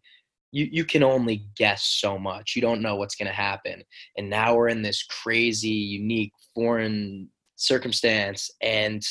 you 0.52 0.68
you 0.70 0.84
can 0.84 1.02
only 1.02 1.46
guess 1.56 1.84
so 1.84 2.18
much. 2.18 2.54
You 2.54 2.62
don't 2.62 2.82
know 2.82 2.96
what's 2.96 3.14
going 3.14 3.28
to 3.28 3.34
happen. 3.34 3.82
And 4.16 4.28
now 4.28 4.54
we're 4.54 4.68
in 4.68 4.82
this 4.82 5.04
crazy, 5.04 5.68
unique, 5.68 6.32
foreign 6.54 7.28
circumstance, 7.56 8.50
and 8.62 9.02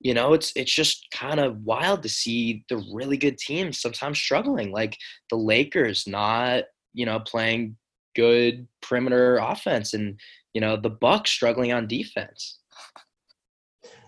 you 0.00 0.14
know 0.14 0.32
it's 0.32 0.52
it's 0.56 0.74
just 0.74 1.06
kind 1.12 1.40
of 1.40 1.62
wild 1.62 2.02
to 2.02 2.08
see 2.08 2.64
the 2.68 2.82
really 2.92 3.16
good 3.16 3.38
teams 3.38 3.80
sometimes 3.80 4.18
struggling, 4.18 4.72
like 4.72 4.96
the 5.30 5.36
Lakers 5.36 6.06
not 6.06 6.64
you 6.92 7.06
know 7.06 7.20
playing 7.20 7.76
good 8.16 8.66
perimeter 8.82 9.36
offense, 9.36 9.94
and 9.94 10.18
you 10.52 10.60
know 10.60 10.76
the 10.76 10.90
Bucks 10.90 11.30
struggling 11.30 11.72
on 11.72 11.88
defense. 11.88 12.58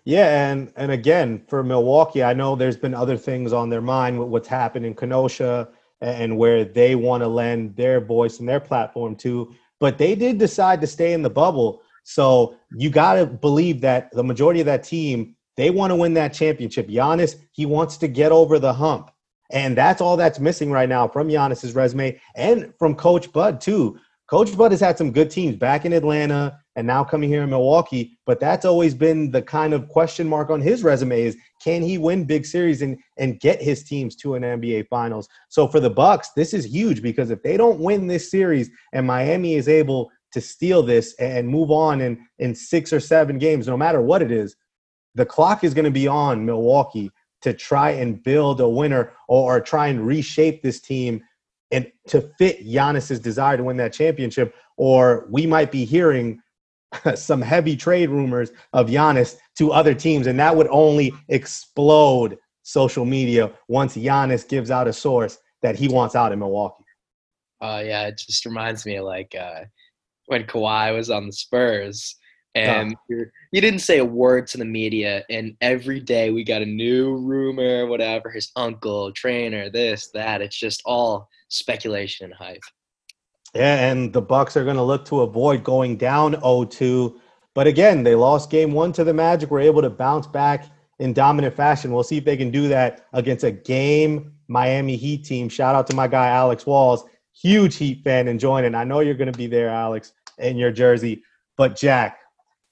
Yeah, 0.05 0.51
and 0.51 0.73
and 0.77 0.91
again 0.91 1.45
for 1.49 1.63
Milwaukee, 1.63 2.23
I 2.25 2.35
know 2.35 2.57
there's 2.57 2.77
been 2.77 2.95
other 2.95 3.17
things 3.17 3.53
on 3.53 3.71
their 3.71 3.81
mind 3.81 4.19
with 4.19 4.29
what's 4.29 4.49
happened 4.49 4.85
in 4.85 4.95
Kenosha 4.95 5.69
and 6.03 6.37
where 6.37 6.65
they 6.65 6.95
want 6.97 7.23
to 7.23 7.29
lend 7.29 7.77
their 7.77 8.01
voice 8.01 8.41
and 8.41 8.49
their 8.49 8.61
platform 8.61 9.15
to. 9.17 9.55
But 9.81 9.99
they 9.99 10.15
did 10.15 10.39
decide 10.39 10.81
to 10.81 10.87
stay 10.87 11.13
in 11.13 11.23
the 11.23 11.31
bubble. 11.31 11.81
So 12.05 12.57
you 12.77 12.91
got 12.91 13.15
to 13.15 13.27
believe 13.27 13.81
that 13.83 14.11
the 14.13 14.25
majority 14.25 14.61
of 14.61 14.67
that 14.67 14.83
team, 14.83 15.37
they 15.57 15.71
want 15.71 15.93
to 15.93 15.97
win 15.97 16.15
that 16.15 16.35
championship. 16.35 16.89
Giannis, 16.89 17.37
he 17.53 17.67
wants 17.67 17.97
to 17.99 18.09
get 18.09 18.33
over 18.33 18.59
the 18.59 18.73
hump. 18.73 19.11
And 19.53 19.77
that's 19.77 20.01
all 20.01 20.17
that's 20.17 20.41
missing 20.41 20.73
right 20.73 20.89
now 20.89 21.07
from 21.07 21.29
Giannis's 21.29 21.75
resume 21.75 22.19
and 22.35 22.73
from 22.79 22.95
Coach 22.95 23.31
Bud, 23.33 23.61
too. 23.61 23.99
Coach 24.29 24.57
Bud 24.57 24.73
has 24.73 24.81
had 24.81 24.99
some 24.99 25.13
good 25.13 25.31
teams 25.31 25.57
back 25.57 25.85
in 25.85 25.93
Atlanta 25.93 26.59
and 26.77 26.87
now 26.87 27.05
coming 27.05 27.29
here 27.29 27.43
in 27.43 27.51
Milwaukee, 27.51 28.19
but 28.25 28.41
that's 28.41 28.65
always 28.65 28.95
been 28.95 29.31
the 29.31 29.43
kind 29.43 29.75
of 29.75 29.89
question 29.89 30.29
mark 30.29 30.51
on 30.51 30.61
his 30.61 30.83
resume 30.83 31.23
is 31.23 31.37
can 31.63 31.83
he 31.83 31.99
win 31.99 32.25
big 32.25 32.47
series 32.47 32.83
and 32.83 32.99
and 33.19 33.41
get 33.41 33.61
his 33.61 33.85
teams 33.85 34.17
to 34.17 34.35
an 34.35 34.43
NBA 34.43 34.89
finals? 34.89 35.29
So 35.49 35.69
for 35.69 35.81
the 35.81 35.91
Bucks, 35.91 36.31
this 36.35 36.55
is 36.55 36.65
huge 36.65 37.03
because 37.03 37.31
if 37.31 37.43
they 37.43 37.57
don't 37.57 37.81
win 37.81 38.07
this 38.07 38.31
series 38.31 38.71
and 38.93 39.07
Miami 39.07 39.55
is 39.55 39.69
able 39.69 40.11
to 40.33 40.41
steal 40.41 40.83
this 40.83 41.15
and 41.17 41.47
move 41.47 41.71
on 41.71 42.01
in 42.01 42.27
in 42.39 42.55
6 42.55 42.93
or 42.93 43.01
7 43.01 43.39
games 43.39 43.67
no 43.69 43.77
matter 43.77 44.01
what 44.01 44.23
it 44.23 44.33
is, 44.33 44.57
the 45.15 45.27
clock 45.27 45.65
is 45.65 45.75
going 45.75 45.85
to 45.85 45.91
be 45.91 46.09
on 46.09 46.45
Milwaukee 46.45 47.11
to 47.43 47.53
try 47.53 47.91
and 47.91 48.23
build 48.23 48.61
a 48.61 48.69
winner 48.69 49.13
or, 49.29 49.57
or 49.57 49.61
try 49.61 49.89
and 49.89 50.07
reshape 50.07 50.63
this 50.63 50.81
team 50.81 51.23
and 51.73 51.91
to 52.07 52.21
fit 52.39 52.65
Giannis's 52.65 53.19
desire 53.19 53.57
to 53.57 53.65
win 53.65 53.79
that 53.79 53.95
championship, 53.95 54.55
or 54.77 55.27
we 55.31 55.47
might 55.47 55.73
be 55.73 55.85
hearing 55.85 56.42
some 57.15 57.41
heavy 57.41 57.77
trade 57.77 58.11
rumors 58.11 58.51
of 58.73 58.89
Giannis 58.89 59.37
to 59.57 59.73
other 59.73 59.95
teams, 59.95 60.27
and 60.27 60.39
that 60.39 60.57
would 60.57 60.69
only 60.69 61.13
explode 61.29 62.39
social 62.63 63.05
media 63.05 63.53
once 63.69 63.97
Giannis 63.97 64.49
gives 64.49 64.71
out 64.71 64.89
a 64.89 64.93
source 64.93 65.39
that 65.63 65.77
he 65.77 65.89
wants 65.89 66.15
out 66.15 66.33
in 66.33 66.39
Milwaukee. 66.39 66.85
Oh 67.61 67.77
uh, 67.77 67.81
yeah, 67.81 68.07
it 68.09 68.19
just 68.19 68.45
reminds 68.45 68.85
me 68.85 68.97
of 68.97 69.05
like 69.05 69.35
uh, 69.39 69.61
when 70.27 70.45
Kawhi 70.45 70.95
was 70.95 71.11
on 71.11 71.27
the 71.27 71.33
Spurs, 71.33 72.17
and 72.55 72.95
uh, 72.95 73.25
he 73.53 73.61
didn't 73.61 73.81
say 73.81 73.99
a 73.99 74.05
word 74.05 74.47
to 74.49 74.59
the 74.59 74.65
media, 74.65 75.25
and 75.31 75.57
every 75.61 76.01
day 76.01 76.31
we 76.31 76.45
got 76.45 76.63
a 76.63 76.67
new 76.67 77.17
rumor, 77.17 77.87
whatever, 77.87 78.31
his 78.31 78.51
uncle, 78.57 79.13
trainer, 79.13 79.71
this, 79.71 80.11
that. 80.13 80.43
It's 80.43 80.59
just 80.59 80.83
all 80.85 81.29
speculation 81.49 82.27
and 82.27 82.35
hype. 82.35 82.63
Yeah, 83.55 83.91
and 83.91 84.13
the 84.13 84.23
Bucks 84.23 84.57
are 84.57 84.65
going 84.65 84.77
to 84.77 84.83
look 84.83 85.05
to 85.07 85.21
avoid 85.21 85.63
going 85.63 85.97
down 85.97 86.35
0-2. 86.35 87.19
But 87.55 87.67
again, 87.67 88.03
they 88.03 88.15
lost 88.15 88.51
game 88.51 88.73
one 88.73 88.93
to 88.93 89.05
the 89.05 89.13
Magic. 89.13 89.51
Were 89.51 89.61
able 89.61 89.83
to 89.83 89.91
bounce 89.91 90.27
back 90.27 90.67
in 90.99 91.13
dominant 91.13 91.55
fashion. 91.55 91.93
We'll 91.93 92.03
see 92.03 92.17
if 92.17 92.25
they 92.25 92.37
can 92.37 92.51
do 92.51 92.69
that 92.69 93.07
against 93.13 93.45
a 93.45 93.51
game 93.51 94.33
Miami 94.49 94.97
Heat 94.97 95.25
team. 95.25 95.49
Shout 95.49 95.75
out 95.75 95.87
to 95.89 95.97
my 95.97 96.09
guy 96.09 96.29
Alex 96.29 96.65
Walls, 96.65 97.05
huge 97.35 97.77
Heat 97.77 98.03
fan, 98.05 98.27
enjoying 98.27 98.65
it. 98.65 98.75
I 98.75 98.85
know 98.85 99.01
you're 99.01 99.15
going 99.15 99.33
to 99.33 99.37
be 99.37 99.47
there, 99.47 99.69
Alex, 99.69 100.13
in 100.39 100.57
your 100.57 100.73
jersey. 100.73 101.23
But 101.59 101.77
Jack, 101.77 102.21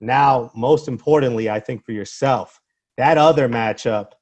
now 0.01 0.51
most 0.55 0.89
importantly, 0.89 1.51
I 1.51 1.61
think 1.61 1.85
for 1.85 1.93
yourself, 1.93 2.59
that 2.97 3.19
other 3.19 3.49
matchup 3.49 4.13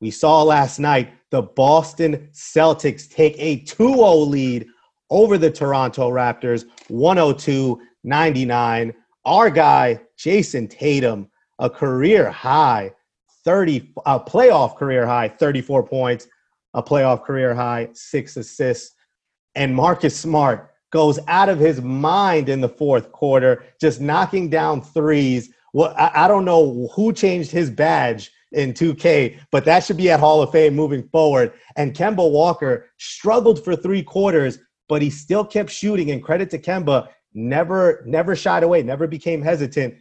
we 0.00 0.10
saw 0.10 0.42
last 0.42 0.78
night 0.78 1.12
the 1.30 1.42
Boston 1.42 2.28
Celtics 2.32 3.08
take 3.08 3.36
a 3.38 3.60
2 3.60 3.94
0 3.94 4.14
lead 4.14 4.66
over 5.12 5.36
the 5.36 5.50
Toronto 5.50 6.10
Raptors, 6.10 6.64
102 6.88 7.80
99. 8.02 8.94
Our 9.24 9.50
guy, 9.50 10.00
Jayson 10.18 10.68
Tatum, 10.68 11.28
a 11.58 11.70
career 11.70 12.30
high 12.30 12.92
30, 13.44 13.92
a 14.06 14.18
playoff 14.18 14.76
career 14.76 15.06
high 15.06 15.28
34 15.28 15.84
points, 15.84 16.28
a 16.74 16.82
playoff 16.82 17.22
career 17.22 17.54
high 17.54 17.90
six 17.92 18.36
assists. 18.36 18.94
And 19.54 19.76
Marcus 19.76 20.18
Smart 20.18 20.70
goes 20.90 21.18
out 21.28 21.48
of 21.48 21.58
his 21.58 21.82
mind 21.82 22.48
in 22.48 22.60
the 22.60 22.68
fourth 22.68 23.12
quarter, 23.12 23.64
just 23.80 24.00
knocking 24.00 24.48
down 24.48 24.80
threes. 24.80 25.50
Well, 25.74 25.94
I, 25.96 26.24
I 26.24 26.28
don't 26.28 26.46
know 26.46 26.88
who 26.94 27.12
changed 27.12 27.50
his 27.50 27.70
badge 27.70 28.30
in 28.52 28.72
2K, 28.72 29.38
but 29.50 29.64
that 29.66 29.84
should 29.84 29.96
be 29.96 30.10
at 30.10 30.20
Hall 30.20 30.42
of 30.42 30.50
Fame 30.50 30.74
moving 30.74 31.08
forward. 31.08 31.52
And 31.76 31.94
Kemba 31.94 32.30
Walker 32.30 32.90
struggled 32.98 33.62
for 33.62 33.76
three 33.76 34.02
quarters, 34.02 34.58
but 34.88 35.02
he 35.02 35.10
still 35.10 35.44
kept 35.44 35.70
shooting. 35.70 36.10
And 36.10 36.22
credit 36.22 36.50
to 36.50 36.58
Kemba, 36.58 37.08
never, 37.34 38.02
never 38.06 38.36
shied 38.36 38.62
away, 38.62 38.82
never 38.82 39.06
became 39.06 39.42
hesitant. 39.42 39.94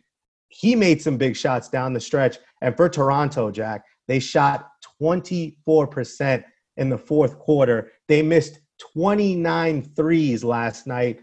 He 0.50 0.76
made 0.76 1.02
some 1.02 1.18
big 1.18 1.36
shots 1.36 1.70
down 1.70 1.94
the 1.94 2.00
stretch. 2.00 2.38
And 2.62 2.76
for 2.76 2.90
Toronto, 2.90 3.52
Jack, 3.52 3.84
they 4.08 4.20
shot 4.20 4.68
24% 5.02 6.44
in 6.78 6.90
the 6.90 6.98
fourth 6.98 7.40
quarter. 7.40 7.92
They 8.08 8.22
missed 8.22 8.60
29 8.94 9.84
threes 9.96 10.44
last 10.44 10.88
night, 10.88 11.22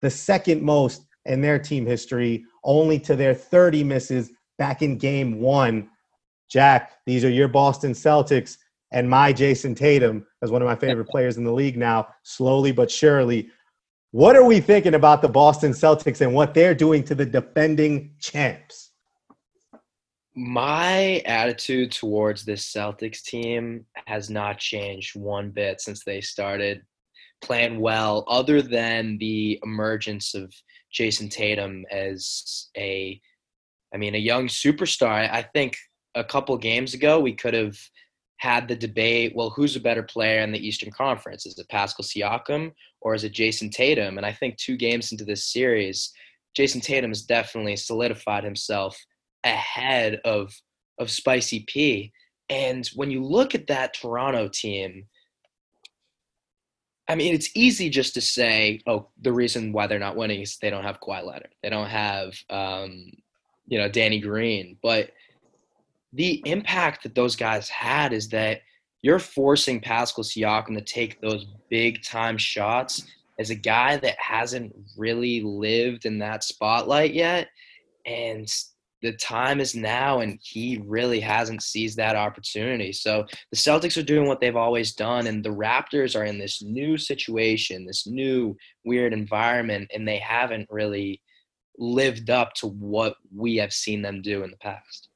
the 0.00 0.10
second 0.10 0.62
most 0.62 1.06
in 1.26 1.40
their 1.40 1.58
team 1.58 1.84
history, 1.84 2.44
only 2.64 2.98
to 3.00 3.16
their 3.16 3.34
30 3.34 3.84
misses 3.84 4.30
back 4.58 4.82
in 4.82 4.96
game 4.96 5.40
one 5.40 5.88
Jack, 6.50 6.92
these 7.06 7.24
are 7.24 7.30
your 7.30 7.48
Boston 7.48 7.92
Celtics 7.92 8.56
and 8.92 9.08
my 9.08 9.32
Jayson 9.32 9.76
Tatum 9.76 10.26
as 10.42 10.50
one 10.50 10.62
of 10.62 10.66
my 10.66 10.76
favorite 10.76 11.08
players 11.10 11.36
in 11.36 11.44
the 11.44 11.52
league 11.52 11.76
now, 11.76 12.08
slowly 12.22 12.72
but 12.72 12.90
surely. 12.90 13.48
What 14.12 14.34
are 14.34 14.44
we 14.44 14.60
thinking 14.60 14.94
about 14.94 15.22
the 15.22 15.28
Boston 15.28 15.72
Celtics 15.72 16.20
and 16.20 16.34
what 16.34 16.52
they're 16.52 16.74
doing 16.74 17.04
to 17.04 17.14
the 17.14 17.26
defending 17.26 18.14
champs? 18.20 18.90
My 20.34 21.22
attitude 21.26 21.92
towards 21.92 22.44
this 22.44 22.72
Celtics 22.72 23.22
team 23.22 23.84
has 24.06 24.30
not 24.30 24.58
changed 24.58 25.14
one 25.14 25.50
bit 25.50 25.80
since 25.80 26.02
they 26.02 26.20
started 26.20 26.82
playing 27.40 27.80
well, 27.80 28.24
other 28.28 28.62
than 28.62 29.18
the 29.18 29.58
emergence 29.62 30.34
of 30.34 30.52
Jayson 30.92 31.28
Tatum 31.28 31.84
as 31.90 32.68
a, 32.76 33.20
I 33.94 33.96
mean, 33.96 34.14
a 34.14 34.18
young 34.18 34.48
superstar. 34.48 35.30
I 35.30 35.42
think 35.42 35.76
a 36.14 36.24
couple 36.24 36.56
games 36.58 36.94
ago, 36.94 37.20
we 37.20 37.32
could 37.32 37.54
have 37.54 37.76
had 38.40 38.66
the 38.66 38.74
debate 38.74 39.34
well, 39.36 39.50
who's 39.50 39.76
a 39.76 39.80
better 39.80 40.02
player 40.02 40.40
in 40.40 40.50
the 40.50 40.66
Eastern 40.66 40.90
Conference? 40.90 41.44
Is 41.44 41.58
it 41.58 41.68
Pascal 41.68 42.06
Siakam 42.06 42.72
or 43.02 43.14
is 43.14 43.22
it 43.22 43.34
Jayson 43.34 43.70
Tatum? 43.70 44.16
And 44.16 44.24
I 44.24 44.32
think 44.32 44.56
two 44.56 44.78
games 44.78 45.12
into 45.12 45.26
this 45.26 45.44
series, 45.44 46.10
Jayson 46.56 46.80
Tatum 46.80 47.10
has 47.10 47.20
definitely 47.20 47.76
solidified 47.76 48.42
himself 48.42 48.98
ahead 49.44 50.20
of, 50.24 50.54
of 50.98 51.10
Spicy 51.10 51.64
P. 51.68 52.12
And 52.48 52.86
when 52.94 53.10
you 53.10 53.22
look 53.22 53.54
at 53.54 53.66
that 53.66 53.92
Toronto 53.92 54.48
team, 54.48 55.04
I 57.06 57.14
mean, 57.14 57.34
it's 57.34 57.50
easy 57.54 57.90
just 57.90 58.14
to 58.14 58.22
say, 58.22 58.80
oh, 58.86 59.08
the 59.20 59.34
reason 59.34 59.74
why 59.74 59.86
they're 59.86 59.98
not 59.98 60.16
winning 60.16 60.40
is 60.40 60.56
they 60.56 60.70
don't 60.70 60.84
have 60.84 61.00
Kawhi 61.00 61.26
Leonard. 61.26 61.54
They 61.62 61.68
don't 61.68 61.90
have, 61.90 62.32
um, 62.48 63.12
you 63.66 63.76
know, 63.76 63.88
Danny 63.90 64.18
Green. 64.18 64.78
But 64.82 65.10
the 66.12 66.42
impact 66.44 67.02
that 67.02 67.14
those 67.14 67.36
guys 67.36 67.68
had 67.68 68.12
is 68.12 68.28
that 68.30 68.60
you're 69.02 69.18
forcing 69.18 69.80
Pascal 69.80 70.24
Siakam 70.24 70.76
to 70.76 70.82
take 70.82 71.20
those 71.20 71.46
big 71.70 72.02
time 72.02 72.36
shots 72.36 73.06
as 73.38 73.50
a 73.50 73.54
guy 73.54 73.96
that 73.96 74.16
hasn't 74.18 74.74
really 74.96 75.40
lived 75.42 76.04
in 76.04 76.18
that 76.18 76.44
spotlight 76.44 77.14
yet. 77.14 77.48
And 78.04 78.46
the 79.02 79.12
time 79.14 79.60
is 79.60 79.74
now, 79.74 80.20
and 80.20 80.38
he 80.42 80.82
really 80.84 81.20
hasn't 81.20 81.62
seized 81.62 81.96
that 81.96 82.16
opportunity. 82.16 82.92
So 82.92 83.24
the 83.50 83.56
Celtics 83.56 83.96
are 83.96 84.04
doing 84.04 84.26
what 84.26 84.40
they've 84.40 84.56
always 84.56 84.94
done, 84.94 85.26
and 85.26 85.42
the 85.42 85.50
Raptors 85.50 86.18
are 86.18 86.24
in 86.24 86.38
this 86.38 86.62
new 86.62 86.98
situation, 86.98 87.86
this 87.86 88.06
new 88.06 88.56
weird 88.84 89.14
environment, 89.14 89.90
and 89.94 90.06
they 90.06 90.18
haven't 90.18 90.68
really 90.70 91.22
lived 91.78 92.28
up 92.28 92.52
to 92.54 92.66
what 92.66 93.14
we 93.34 93.56
have 93.56 93.72
seen 93.72 94.02
them 94.02 94.20
do 94.20 94.42
in 94.42 94.50
the 94.50 94.56
past. 94.58 95.09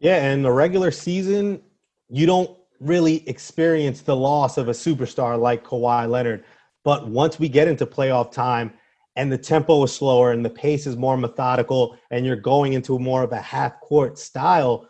Yeah, 0.00 0.16
and 0.16 0.42
the 0.42 0.50
regular 0.50 0.90
season, 0.90 1.60
you 2.08 2.24
don't 2.24 2.56
really 2.80 3.28
experience 3.28 4.00
the 4.00 4.16
loss 4.16 4.56
of 4.56 4.68
a 4.68 4.72
superstar 4.72 5.38
like 5.38 5.62
Kawhi 5.62 6.08
Leonard. 6.08 6.44
But 6.82 7.08
once 7.08 7.38
we 7.38 7.50
get 7.50 7.68
into 7.68 7.84
playoff 7.84 8.32
time 8.32 8.72
and 9.16 9.30
the 9.30 9.36
tempo 9.36 9.82
is 9.84 9.92
slower 9.92 10.32
and 10.32 10.42
the 10.42 10.50
pace 10.50 10.86
is 10.86 10.96
more 10.96 11.18
methodical 11.18 11.98
and 12.10 12.24
you're 12.24 12.36
going 12.36 12.72
into 12.72 12.98
more 12.98 13.22
of 13.22 13.32
a 13.32 13.40
half 13.40 13.78
court 13.80 14.18
style, 14.18 14.88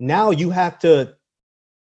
now 0.00 0.30
you 0.30 0.48
have 0.48 0.78
to 0.78 1.14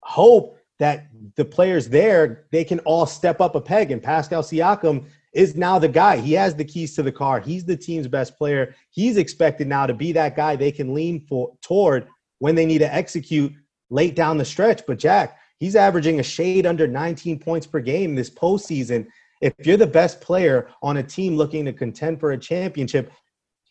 hope 0.02 0.58
that 0.80 1.08
the 1.36 1.46
players 1.46 1.88
there 1.88 2.48
they 2.52 2.64
can 2.64 2.80
all 2.80 3.06
step 3.06 3.40
up 3.40 3.54
a 3.54 3.62
peg 3.62 3.92
and 3.92 4.02
Pascal 4.02 4.42
Siakam 4.42 5.06
is 5.34 5.56
now 5.56 5.78
the 5.78 5.88
guy. 5.88 6.18
He 6.18 6.34
has 6.34 6.56
the 6.56 6.66
keys 6.66 6.96
to 6.96 7.04
the 7.04 7.12
car. 7.12 7.40
He's 7.40 7.66
the 7.66 7.78
team's 7.78 8.08
best 8.08 8.38
player. 8.38 8.76
He's 8.90 9.18
expected 9.18 9.68
now 9.68 9.86
to 9.86 9.94
be 9.94 10.12
that 10.14 10.36
guy 10.36 10.56
they 10.56 10.72
can 10.72 10.94
lean 10.96 11.26
for 11.28 11.56
toward 11.62 12.08
when 12.39 12.56
they 12.56 12.65
need 12.65 12.80
to 12.80 12.93
execute 12.93 13.52
late 13.89 14.15
down 14.15 14.38
the 14.38 14.46
stretch. 14.46 14.82
But 14.86 15.00
Jack, 15.00 15.38
he's 15.60 15.76
averaging 15.76 16.19
a 16.19 16.24
shade 16.24 16.65
under 16.65 16.88
19 16.88 17.39
points 17.39 17.67
per 17.67 17.80
game 17.80 18.15
this 18.15 18.30
postseason. 18.30 19.08
If 19.41 19.54
you're 19.65 19.78
the 19.78 19.88
best 19.88 20.22
player 20.22 20.69
on 20.82 20.98
a 20.98 21.04
team 21.04 21.36
looking 21.36 21.65
to 21.65 21.74
contend 21.74 22.19
for 22.19 22.32
a 22.32 22.38
championship, 22.38 23.12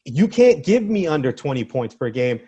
you 0.05 0.29
can't 0.29 0.64
give 0.64 0.83
me 0.83 1.07
under 1.07 1.33
20 1.33 1.64
points 1.64 1.94
per 1.94 2.11
game. 2.11 2.40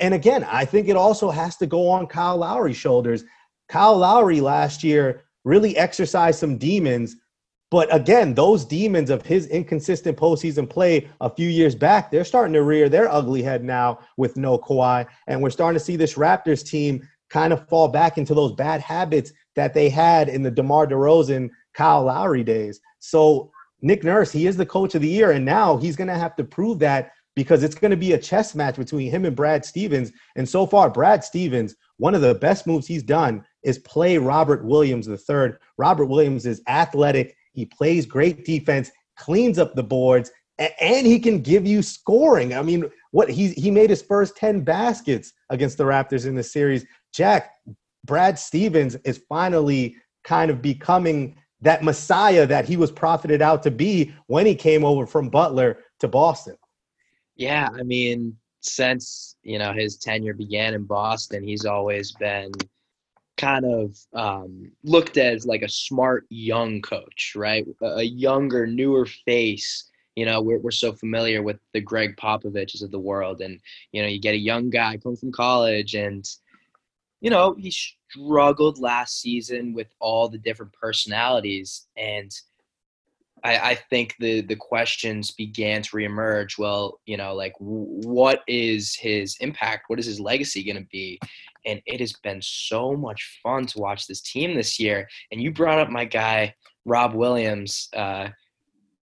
And 0.00 0.14
again, 0.14 0.44
I 0.44 0.64
think 0.64 0.88
it 0.88 0.96
also 0.96 1.30
has 1.30 1.56
to 1.56 1.66
go 1.66 1.88
on 1.88 2.06
Kyle 2.06 2.36
Lowry's 2.36 2.76
shoulders. 2.76 3.24
Kyle 3.68 3.96
Lowry 3.96 4.40
last 4.40 4.84
year 4.84 5.22
really 5.44 5.76
exercised 5.76 6.38
some 6.38 6.58
demons 6.58 7.16
but 7.70 7.94
again, 7.94 8.34
those 8.34 8.64
demons 8.64 9.10
of 9.10 9.24
his 9.24 9.46
inconsistent 9.46 10.18
postseason 10.18 10.68
play 10.68 11.08
a 11.20 11.30
few 11.30 11.48
years 11.48 11.74
back, 11.74 12.10
they're 12.10 12.24
starting 12.24 12.52
to 12.54 12.62
rear 12.62 12.88
their 12.88 13.10
ugly 13.10 13.42
head 13.42 13.62
now 13.62 14.00
with 14.16 14.36
no 14.36 14.58
Kawhi. 14.58 15.06
And 15.28 15.40
we're 15.40 15.50
starting 15.50 15.78
to 15.78 15.84
see 15.84 15.96
this 15.96 16.14
Raptors 16.14 16.66
team 16.66 17.08
kind 17.28 17.52
of 17.52 17.68
fall 17.68 17.86
back 17.86 18.18
into 18.18 18.34
those 18.34 18.52
bad 18.52 18.80
habits 18.80 19.32
that 19.54 19.72
they 19.72 19.88
had 19.88 20.28
in 20.28 20.42
the 20.42 20.50
DeMar 20.50 20.88
DeRozan, 20.88 21.48
Kyle 21.74 22.02
Lowry 22.02 22.42
days. 22.42 22.80
So 22.98 23.52
Nick 23.82 24.02
Nurse, 24.02 24.32
he 24.32 24.48
is 24.48 24.56
the 24.56 24.66
coach 24.66 24.96
of 24.96 25.02
the 25.02 25.08
year, 25.08 25.30
and 25.30 25.44
now 25.44 25.76
he's 25.76 25.96
going 25.96 26.08
to 26.08 26.14
have 26.14 26.34
to 26.36 26.44
prove 26.44 26.80
that 26.80 27.12
because 27.36 27.62
it's 27.62 27.76
going 27.76 27.92
to 27.92 27.96
be 27.96 28.12
a 28.12 28.18
chess 28.18 28.56
match 28.56 28.76
between 28.76 29.10
him 29.10 29.24
and 29.24 29.36
Brad 29.36 29.64
Stevens. 29.64 30.10
And 30.36 30.48
so 30.48 30.66
far, 30.66 30.90
Brad 30.90 31.22
Stevens, 31.22 31.76
one 31.98 32.14
of 32.14 32.20
the 32.20 32.34
best 32.34 32.66
moves 32.66 32.86
he's 32.86 33.04
done 33.04 33.44
is 33.62 33.78
play 33.78 34.18
Robert 34.18 34.64
Williams 34.64 35.06
the 35.06 35.16
third. 35.16 35.58
Robert 35.78 36.06
Williams 36.06 36.46
is 36.46 36.62
athletic. 36.66 37.36
He 37.60 37.66
plays 37.66 38.06
great 38.06 38.46
defense, 38.46 38.90
cleans 39.18 39.58
up 39.58 39.74
the 39.74 39.82
boards, 39.82 40.30
and 40.58 41.06
he 41.06 41.18
can 41.18 41.42
give 41.42 41.66
you 41.66 41.82
scoring. 41.82 42.54
I 42.54 42.62
mean, 42.62 42.90
what 43.10 43.28
he 43.28 43.48
he 43.52 43.70
made 43.70 43.90
his 43.90 44.00
first 44.00 44.34
10 44.36 44.62
baskets 44.62 45.34
against 45.50 45.76
the 45.76 45.84
Raptors 45.84 46.26
in 46.26 46.34
the 46.34 46.42
series. 46.42 46.86
Jack, 47.12 47.50
Brad 48.06 48.38
Stevens 48.38 48.96
is 49.04 49.22
finally 49.28 49.94
kind 50.24 50.50
of 50.50 50.62
becoming 50.62 51.36
that 51.60 51.84
messiah 51.84 52.46
that 52.46 52.66
he 52.66 52.78
was 52.78 52.90
profited 52.90 53.42
out 53.42 53.62
to 53.64 53.70
be 53.70 54.14
when 54.26 54.46
he 54.46 54.54
came 54.54 54.82
over 54.82 55.06
from 55.06 55.28
Butler 55.28 55.80
to 55.98 56.08
Boston. 56.08 56.56
Yeah, 57.36 57.68
I 57.78 57.82
mean, 57.82 58.38
since 58.60 59.36
you 59.42 59.58
know 59.58 59.74
his 59.74 59.98
tenure 59.98 60.32
began 60.32 60.72
in 60.72 60.84
Boston, 60.84 61.44
he's 61.44 61.66
always 61.66 62.12
been 62.12 62.52
kind 63.40 63.64
of 63.64 63.96
um, 64.12 64.70
looked 64.84 65.16
as 65.16 65.46
like 65.46 65.62
a 65.62 65.68
smart 65.68 66.26
young 66.28 66.82
coach, 66.82 67.32
right? 67.34 67.66
A 67.82 68.02
younger, 68.02 68.66
newer 68.66 69.06
face. 69.06 69.88
You 70.16 70.26
know, 70.26 70.42
we're 70.42 70.58
we're 70.58 70.70
so 70.70 70.92
familiar 70.92 71.42
with 71.42 71.58
the 71.72 71.80
Gregg 71.80 72.16
Popoviches 72.16 72.82
of 72.82 72.90
the 72.90 72.98
world, 72.98 73.40
and 73.40 73.58
you 73.92 74.02
know, 74.02 74.08
you 74.08 74.20
get 74.20 74.34
a 74.34 74.38
young 74.38 74.68
guy 74.68 74.98
coming 74.98 75.16
from 75.16 75.32
college, 75.32 75.94
and 75.94 76.24
you 77.20 77.30
know, 77.30 77.54
he 77.58 77.70
struggled 77.70 78.78
last 78.78 79.20
season 79.20 79.72
with 79.72 79.88
all 80.00 80.28
the 80.28 80.38
different 80.38 80.72
personalities, 80.72 81.86
and 81.96 82.30
I, 83.44 83.70
I 83.70 83.74
think 83.74 84.16
the 84.18 84.42
the 84.42 84.56
questions 84.56 85.30
began 85.30 85.82
to 85.82 85.96
reemerge. 85.96 86.58
Well, 86.58 87.00
you 87.06 87.16
know, 87.16 87.34
like 87.34 87.54
what 87.58 88.42
is 88.46 88.94
his 88.94 89.36
impact? 89.40 89.84
What 89.88 89.98
is 89.98 90.06
his 90.06 90.20
legacy 90.20 90.62
going 90.62 90.82
to 90.82 90.88
be? 90.90 91.18
And 91.66 91.80
it 91.86 92.00
has 92.00 92.12
been 92.22 92.40
so 92.42 92.96
much 92.96 93.40
fun 93.42 93.66
to 93.66 93.78
watch 93.78 94.06
this 94.06 94.20
team 94.20 94.54
this 94.54 94.78
year. 94.78 95.08
And 95.30 95.42
you 95.42 95.52
brought 95.52 95.78
up 95.78 95.90
my 95.90 96.04
guy 96.04 96.54
Rob 96.84 97.14
Williams. 97.14 97.88
Uh, 97.94 98.28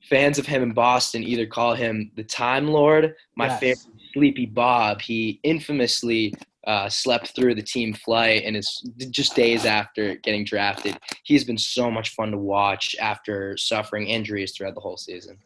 fans 0.10 0.40
of 0.40 0.46
him 0.46 0.64
in 0.64 0.72
Boston 0.72 1.24
either 1.24 1.46
call 1.46 1.74
him 1.74 2.12
the 2.16 2.24
Time 2.24 2.68
Lord, 2.68 3.16
my 3.36 3.48
yes. 3.48 3.60
favorite 3.60 3.96
Sleepy 4.14 4.46
Bob. 4.46 5.02
He 5.02 5.40
infamously 5.44 6.34
uh, 6.68 6.90
slept 6.90 7.36
through 7.36 7.56
the 7.56 7.62
team 7.62 7.94
flight 7.94 8.44
and 8.46 8.56
is 8.56 8.88
just 9.10 9.36
days 9.36 9.66
after 9.66 10.16
getting 10.16 10.44
drafted. 10.44 10.98
He's 11.24 11.44
been 11.44 11.58
so 11.58 11.90
much 11.90 12.10
fun 12.10 12.32
to 12.32 12.38
watch 12.38 12.96
after 13.00 13.58
suffering 13.58 14.08
injuries 14.08 14.54
throughout 14.56 14.76
the 14.76 14.82
whole 14.82 14.98
season. 14.98 15.38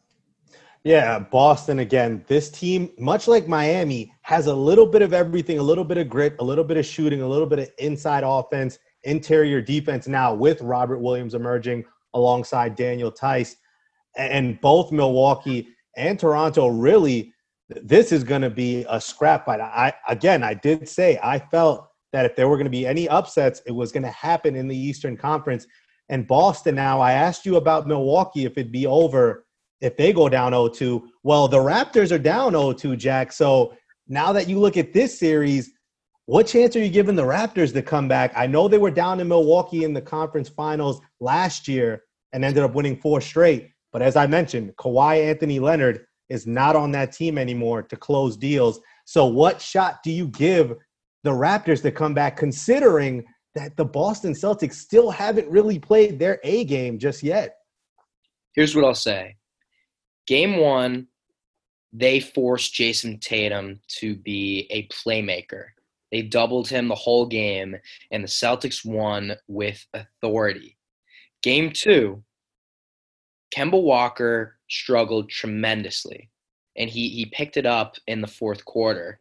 Yeah, 0.85 1.17
Boston 1.17 1.79
again. 1.79 2.23
This 2.27 2.51
team, 2.51 2.91
much 2.99 3.27
like 3.27 3.47
Miami, 3.47 4.13
has 4.21 4.45
a 4.45 4.53
little 4.53 4.85
bit 4.85 5.01
of 5.01 5.13
everything, 5.13 5.57
a 5.57 5.63
little 5.63 5.83
bit 5.83 5.97
of 5.97 6.07
grit, 6.07 6.35
a 6.37 6.43
little 6.43 6.63
bit 6.63 6.77
of 6.77 6.85
shooting, 6.85 7.23
a 7.23 7.27
little 7.27 7.47
bit 7.47 7.57
of 7.57 7.69
inside 7.79 8.23
offense, 8.23 8.77
interior 9.03 9.61
defense 9.61 10.07
now 10.07 10.31
with 10.35 10.61
Robert 10.61 10.99
Williams 10.99 11.33
emerging 11.33 11.85
alongside 12.13 12.75
Daniel 12.75 13.09
Theis. 13.09 13.55
And 14.15 14.61
both 14.61 14.91
Milwaukee 14.91 15.69
and 15.97 16.19
Toronto 16.19 16.67
really 16.67 17.33
this 17.67 18.11
is 18.11 18.23
going 18.23 18.43
to 18.43 18.51
be 18.51 18.85
a 18.87 19.01
scrap 19.01 19.47
fight. 19.47 19.59
I 19.59 19.91
again, 20.07 20.43
I 20.43 20.53
did 20.53 20.87
say 20.87 21.19
I 21.23 21.39
felt 21.39 21.87
that 22.13 22.25
if 22.25 22.35
there 22.35 22.47
were 22.47 22.57
going 22.57 22.65
to 22.65 22.69
be 22.69 22.85
any 22.85 23.09
upsets, 23.09 23.59
it 23.65 23.71
was 23.71 23.91
going 23.91 24.03
to 24.03 24.11
happen 24.11 24.55
in 24.55 24.67
the 24.67 24.77
Eastern 24.77 25.17
Conference. 25.17 25.65
And 26.09 26.27
Boston 26.27 26.75
now, 26.75 27.01
I 27.01 27.13
asked 27.13 27.43
you 27.43 27.55
about 27.55 27.87
Milwaukee 27.87 28.45
if 28.45 28.51
it'd 28.51 28.71
be 28.71 28.85
over 28.85 29.44
if 29.81 29.97
they 29.97 30.13
go 30.13 30.29
down 30.29 30.53
0-2. 30.53 31.01
Well, 31.23 31.47
the 31.47 31.57
Raptors 31.57 32.11
are 32.11 32.19
down 32.19 32.53
0-2, 32.53 32.97
Jack. 32.97 33.31
So 33.31 33.73
now 34.07 34.31
that 34.33 34.47
you 34.47 34.59
look 34.59 34.77
at 34.77 34.93
this 34.93 35.17
series, 35.17 35.71
what 36.25 36.47
chance 36.47 36.75
are 36.75 36.83
you 36.83 36.89
giving 36.89 37.15
the 37.15 37.23
Raptors 37.23 37.73
to 37.73 37.81
come 37.81 38.07
back? 38.07 38.33
I 38.35 38.47
know 38.47 38.67
they 38.67 38.77
were 38.77 38.91
down 38.91 39.19
in 39.19 39.27
Milwaukee 39.27 39.83
in 39.83 39.93
the 39.93 40.01
conference 40.01 40.49
finals 40.49 40.99
last 41.19 41.67
year 41.67 42.03
and 42.33 42.43
ended 42.43 42.63
up 42.63 42.73
winning 42.73 42.97
four 42.97 43.21
straight. 43.21 43.69
But 43.91 44.01
as 44.01 44.15
I 44.15 44.27
mentioned, 44.27 44.75
Kawhi 44.77 45.23
Anthony 45.23 45.59
Leonard 45.59 46.05
is 46.29 46.47
not 46.47 46.75
on 46.75 46.91
that 46.91 47.11
team 47.11 47.37
anymore 47.37 47.83
to 47.83 47.95
close 47.95 48.35
deals. 48.35 48.79
So, 49.05 49.25
what 49.25 49.61
shot 49.61 50.01
do 50.03 50.11
you 50.11 50.27
give 50.29 50.73
the 51.23 51.31
Raptors 51.31 51.81
to 51.83 51.91
come 51.91 52.13
back, 52.13 52.37
considering 52.37 53.23
that 53.53 53.77
the 53.77 53.85
Boston 53.85 54.33
Celtics 54.33 54.73
still 54.73 55.11
haven't 55.11 55.49
really 55.49 55.79
played 55.79 56.19
their 56.19 56.39
A 56.43 56.65
game 56.65 56.97
just 56.97 57.23
yet? 57.23 57.55
Here's 58.55 58.75
what 58.75 58.85
I'll 58.85 58.95
say 58.95 59.35
Game 60.27 60.57
one, 60.57 61.07
they 61.93 62.19
forced 62.19 62.73
Jayson 62.73 63.19
Tatum 63.19 63.79
to 63.99 64.15
be 64.15 64.67
a 64.69 64.87
playmaker. 64.87 65.67
They 66.11 66.21
doubled 66.21 66.67
him 66.67 66.87
the 66.87 66.95
whole 66.95 67.25
game, 67.25 67.75
and 68.11 68.23
the 68.23 68.27
Celtics 68.27 68.85
won 68.85 69.35
with 69.47 69.85
authority. 69.93 70.77
Game 71.41 71.71
two, 71.71 72.23
Kemba 73.55 73.81
Walker 73.81 74.57
struggled 74.69 75.29
tremendously, 75.29 76.29
and 76.75 76.89
he 76.89 77.09
he 77.09 77.25
picked 77.25 77.57
it 77.57 77.65
up 77.65 77.95
in 78.07 78.21
the 78.21 78.27
fourth 78.27 78.65
quarter. 78.65 79.19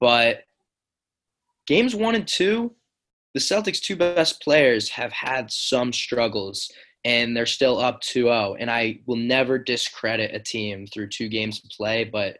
But 0.00 0.44
games 1.66 1.94
one 1.94 2.14
and 2.14 2.28
two, 2.28 2.74
the 3.32 3.40
Celtics' 3.40 3.80
two 3.80 3.96
best 3.96 4.42
players 4.42 4.88
have 4.90 5.12
had 5.12 5.50
some 5.50 5.92
struggles, 5.92 6.70
and 7.04 7.36
they're 7.36 7.46
still 7.46 7.78
up 7.78 8.00
2-0. 8.02 8.56
And 8.58 8.70
I 8.70 9.00
will 9.06 9.16
never 9.16 9.58
discredit 9.58 10.34
a 10.34 10.40
team 10.40 10.86
through 10.86 11.08
two 11.08 11.28
games 11.28 11.60
of 11.62 11.70
play, 11.70 12.04
but 12.04 12.38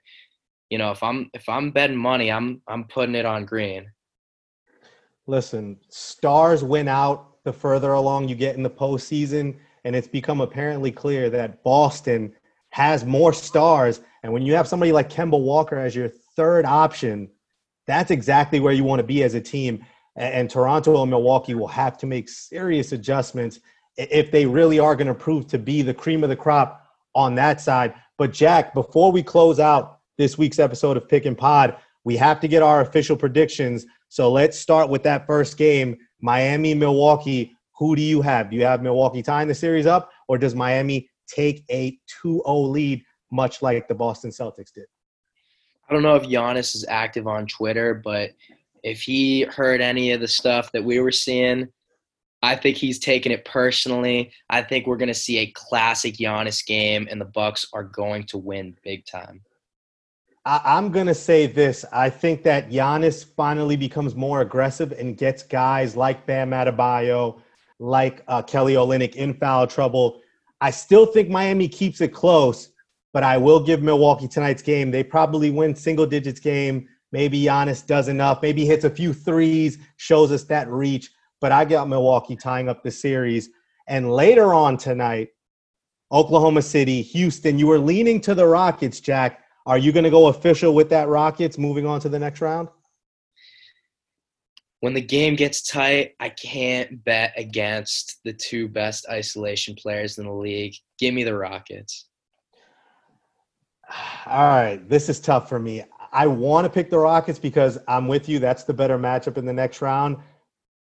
you 0.71 0.79
know, 0.79 0.91
if 0.91 1.03
I'm 1.03 1.31
if 1.35 1.49
I'm 1.49 1.71
betting 1.71 1.97
money, 1.97 2.33
I'm 2.33 2.61
I'm 2.67 2.85
putting 2.85 3.15
it 3.15 3.27
on 3.27 3.45
green. 3.45 3.91
Listen, 5.27 5.77
stars 5.89 6.65
win 6.65 6.89
out 6.89 7.45
the 7.45 7.53
further 7.53 7.93
along 7.93 8.29
you 8.29 8.35
get 8.35 8.57
in 8.57 8.63
the 8.63 8.71
postseason 8.71 9.57
and 9.85 9.95
it's 9.95 10.09
become 10.09 10.41
apparently 10.41 10.91
clear 10.91 11.31
that 11.31 11.63
Boston 11.63 12.35
has 12.71 13.05
more 13.05 13.33
stars. 13.33 14.01
And 14.23 14.33
when 14.33 14.43
you 14.43 14.55
have 14.55 14.67
somebody 14.67 14.93
like 14.93 15.11
Kemba 15.11 15.39
Walker 15.39 15.79
as 15.79 15.95
your 15.95 16.09
third 16.09 16.65
option, 16.65 17.31
that's 17.87 18.11
exactly 18.11 18.61
where 18.61 18.73
you 18.73 18.83
want 18.83 19.01
to 19.01 19.07
be 19.07 19.23
as 19.23 19.35
a 19.35 19.41
team. 19.41 19.85
And, 20.17 20.49
Toronto 20.49 21.03
and 21.03 21.11
Milwaukee 21.11 21.55
will 21.55 21.69
have 21.69 21.99
to 21.99 22.07
make 22.07 22.29
serious 22.29 22.93
adjustments 22.93 23.61
if 23.97 24.31
they 24.31 24.47
really 24.47 24.79
are 24.79 24.97
going 24.97 25.07
to 25.07 25.15
prove 25.15 25.47
to 25.49 25.59
be 25.59 25.83
the 25.83 25.95
cream 25.95 26.23
of 26.23 26.31
the 26.31 26.37
crop 26.37 26.85
on 27.15 27.35
that 27.37 27.61
side. 27.61 27.95
But 28.19 28.33
Jack, 28.33 28.75
before 28.75 29.13
we 29.13 29.23
close 29.23 29.61
out 29.61 30.01
this 30.19 30.39
week's 30.39 30.59
episode 30.59 30.97
of 30.97 31.09
Pick 31.09 31.27
and 31.27 31.37
Pod, 31.37 31.77
we 32.05 32.17
have 32.17 32.41
to 32.41 32.49
get 32.49 32.63
our 32.63 32.81
official 32.81 33.17
predictions. 33.17 33.87
So 34.09 34.31
let's 34.31 34.59
start 34.59 34.89
with 34.89 35.03
that 35.05 35.27
first 35.27 35.57
game, 35.57 35.97
Miami 36.21 36.75
Milwaukee. 36.75 37.53
Who 37.79 37.97
do 37.97 38.03
you 38.03 38.23
have? 38.23 38.51
Do 38.51 38.57
you 38.57 38.65
have 38.65 38.83
Milwaukee 38.83 39.23
tying 39.23 39.49
the 39.49 39.55
series 39.55 39.87
up, 39.87 40.11
or 40.29 40.39
does 40.39 40.55
Miami 40.55 41.09
take 41.27 41.65
a 41.71 41.99
2 42.23 42.43
0 42.47 42.59
lead, 42.59 43.03
much 43.33 43.63
like 43.63 43.89
the 43.89 43.95
Boston 43.95 44.31
Celtics 44.31 44.73
did? 44.73 44.85
I 45.89 45.93
don't 45.93 46.03
know 46.03 46.15
if 46.15 46.23
Giannis 46.23 46.75
is 46.75 46.85
active 46.89 47.27
on 47.27 47.47
Twitter, 47.47 47.95
but 47.95 48.31
if 48.83 49.01
he 49.03 49.43
heard 49.43 49.81
any 49.81 50.13
of 50.13 50.21
the 50.21 50.29
stuff 50.29 50.71
that 50.73 50.85
we 50.85 51.01
were 51.01 51.11
seeing, 51.11 51.69
I 52.45 52.57
think 52.57 52.77
he's 52.77 52.99
taking 52.99 53.33
it 53.33 53.45
personally. 53.45 54.33
I 54.51 54.63
think 54.63 54.87
we're 54.87 54.97
going 54.97 55.09
to 55.09 55.15
see 55.15 55.39
a 55.39 55.47
classic 55.53 56.15
Giannis 56.15 56.65
game, 56.65 57.09
and 57.11 57.21
the 57.21 57.25
Bucks 57.25 57.67
are 57.73 57.85
going 57.85 58.25
to 58.25 58.39
win 58.39 58.77
big 58.85 59.07
time. 59.07 59.41
I, 60.47 60.77
am 60.79 60.91
going 60.91 61.07
to 61.07 61.15
say 61.15 61.47
this. 61.47 61.87
I 61.91 62.11
think 62.11 62.43
that 62.43 62.71
Giannis 62.71 63.25
finally 63.25 63.77
becomes 63.77 64.15
more 64.15 64.43
aggressive 64.43 64.93
and 64.93 65.17
gets 65.17 65.43
guys 65.43 65.97
like 65.97 66.27
Bam 66.27 66.51
Adebayo, 66.51 67.41
like 67.79 68.23
uh, 68.29 68.43
Kelly 68.43 68.75
Olynyk 68.75 69.15
in 69.15 69.33
foul 69.35 69.67
trouble. 69.67 70.21
I 70.61 70.71
still 70.71 71.07
think 71.07 71.31
Miami 71.31 71.67
keeps 71.67 72.03
it 72.03 72.09
close, 72.09 72.69
but 73.15 73.23
I 73.23 73.39
will 73.39 73.61
give 73.61 73.83
Milwaukee 73.83 74.29
tonight's 74.29 74.63
game. 74.63 74.91
They 74.91 75.03
probably 75.03 75.51
win 75.51 75.75
single 75.75 76.07
digits 76.07 76.41
game. 76.41 76.89
Maybe 77.11 77.43
Giannis 77.43 77.87
does 77.87 78.09
enough. 78.09 78.43
Maybe 78.43 78.67
hits 78.67 78.85
a 78.85 78.91
few 78.91 79.15
threes, 79.15 79.79
shows 79.97 80.31
us 80.31 80.45
that 80.45 80.69
reach. 80.69 81.11
But 81.41 81.53
I 81.53 81.65
got 81.65 81.89
Milwaukee 81.89 82.37
tying 82.37 82.69
up 82.69 82.83
the 82.83 82.91
series. 82.91 83.51
And 83.87 84.13
later 84.13 84.55
on 84.55 84.77
tonight, 84.77 85.29
Oklahoma 86.13 86.63
City, 86.63 87.03
Houston. 87.03 87.59
You 87.59 87.67
were 87.67 87.79
leaning 87.79 88.21
to 88.23 88.35
the 88.35 88.47
Rockets, 88.47 89.01
Jack. 89.01 89.43
Are 89.67 89.79
you 89.79 89.93
going 89.93 90.05
to 90.05 90.11
go 90.11 90.29
official 90.29 90.75
with 90.75 90.91
that 90.91 91.09
Rockets 91.09 91.59
moving 91.59 91.87
on 91.87 92.01
to 92.01 92.09
the 92.09 92.19
next 92.19 92.41
round? 92.41 92.69
when 94.85 94.93
the 94.93 95.01
game 95.01 95.35
gets 95.35 95.63
tight, 95.63 96.13
I 96.21 96.29
can't 96.29 97.03
bet 97.07 97.33
against 97.39 98.21
the 98.23 98.35
two 98.35 98.69
best 98.69 99.07
isolation 99.09 99.75
players 99.75 100.19
in 100.19 100.27
the 100.27 100.33
league. 100.35 100.75
Give 100.99 101.15
me 101.15 101.25
the 101.25 101.35
Rockets. 101.35 102.05
All 104.27 104.47
right, 104.47 104.87
this 104.87 105.09
is 105.09 105.21
tough 105.21 105.49
for 105.49 105.59
me. 105.59 105.85
I 106.13 106.27
want 106.27 106.67
to 106.67 106.69
pick 106.69 106.91
the 106.91 106.99
Rockets 106.99 107.39
because 107.39 107.79
I'm 107.89 108.09
with 108.09 108.29
you. 108.29 108.39
That's 108.39 108.65
the 108.65 108.75
better 108.75 108.99
matchup 108.99 109.39
in 109.39 109.47
the 109.47 109.55
next 109.55 109.81
round. 109.81 110.19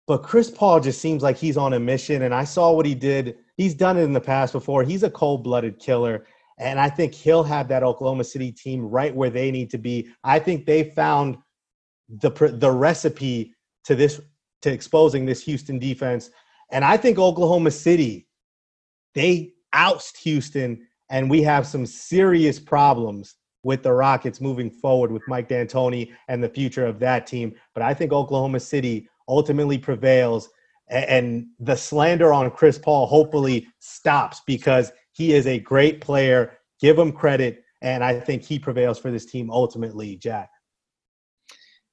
But 0.07 0.23
Chris 0.23 0.51
Paul 0.51 0.81
just 0.81 1.01
seems 1.01 1.23
like 1.23 1.37
he's 1.37 1.57
on 1.57 1.75
a 1.75 1.81
mission, 1.81 2.23
and 2.23 2.35
I 2.35 2.45
saw 2.45 2.73
what 2.73 2.87
he 2.87 2.95
did. 2.95 3.37
He's 3.57 3.75
done 3.75 3.97
it 3.97 4.03
in 4.03 4.13
the 4.13 4.21
past 4.21 4.53
before. 4.53 4.83
He's 4.83 5.03
a 5.03 5.11
cold 5.11 5.45
blooded 5.45 5.79
killer. 5.79 6.27
And 6.59 6.79
I 6.79 6.91
think 6.91 7.15
he'll 7.15 7.43
have 7.43 7.69
that 7.69 7.83
Oklahoma 7.83 8.25
City 8.25 8.53
team 8.53 8.85
right 8.85 9.15
where 9.15 9.31
they 9.31 9.51
need 9.51 9.71
to 9.71 9.79
be. 9.79 10.11
I 10.25 10.39
think 10.39 10.67
they 10.67 10.85
found 10.85 11.39
the 12.09 12.31
the 12.59 12.71
recipe 12.71 13.55
to 13.85 13.95
this 13.95 14.21
to 14.63 14.71
exposing 14.71 15.25
this 15.25 15.43
Houston 15.45 15.79
defense. 15.79 16.31
And 16.71 16.85
I 16.85 16.99
think 16.99 17.19
Oklahoma 17.19 17.71
City, 17.71 18.29
they 19.15 19.55
oust 19.73 20.19
Houston, 20.19 20.87
and 21.09 21.31
we 21.31 21.43
have 21.43 21.67
some 21.67 21.87
serious 21.87 22.61
problems 22.61 23.37
with 23.63 23.83
the 23.83 23.93
Rockets 23.93 24.41
moving 24.41 24.71
forward 24.71 25.11
with 25.11 25.23
Mike 25.29 25.49
D'Antoni 25.49 26.13
and 26.29 26.43
the 26.43 26.49
future 26.49 26.87
of 26.87 26.99
that 27.01 27.27
team. 27.27 27.55
But 27.75 27.83
I 27.83 27.95
think 27.95 28.13
Oklahoma 28.13 28.61
City 28.61 29.09
ultimately 29.31 29.79
prevails, 29.79 30.51
and 30.89 31.47
the 31.61 31.77
slander 31.77 32.33
on 32.33 32.51
Chris 32.51 32.79
Paul 32.79 33.07
hopefully 33.07 33.69
stops 33.79 34.43
because 34.47 34.93
he 35.13 35.33
is 35.33 35.47
a 35.47 35.59
great 35.61 36.01
player. 36.01 36.59
Give 36.81 36.99
him 36.99 37.13
credit, 37.13 37.65
and 37.81 38.03
I 38.03 38.19
think 38.19 38.43
he 38.43 38.59
prevails 38.59 38.99
for 38.99 39.11
this 39.11 39.25
team 39.25 39.51
ultimately, 39.51 40.17
Jack. 40.17 40.51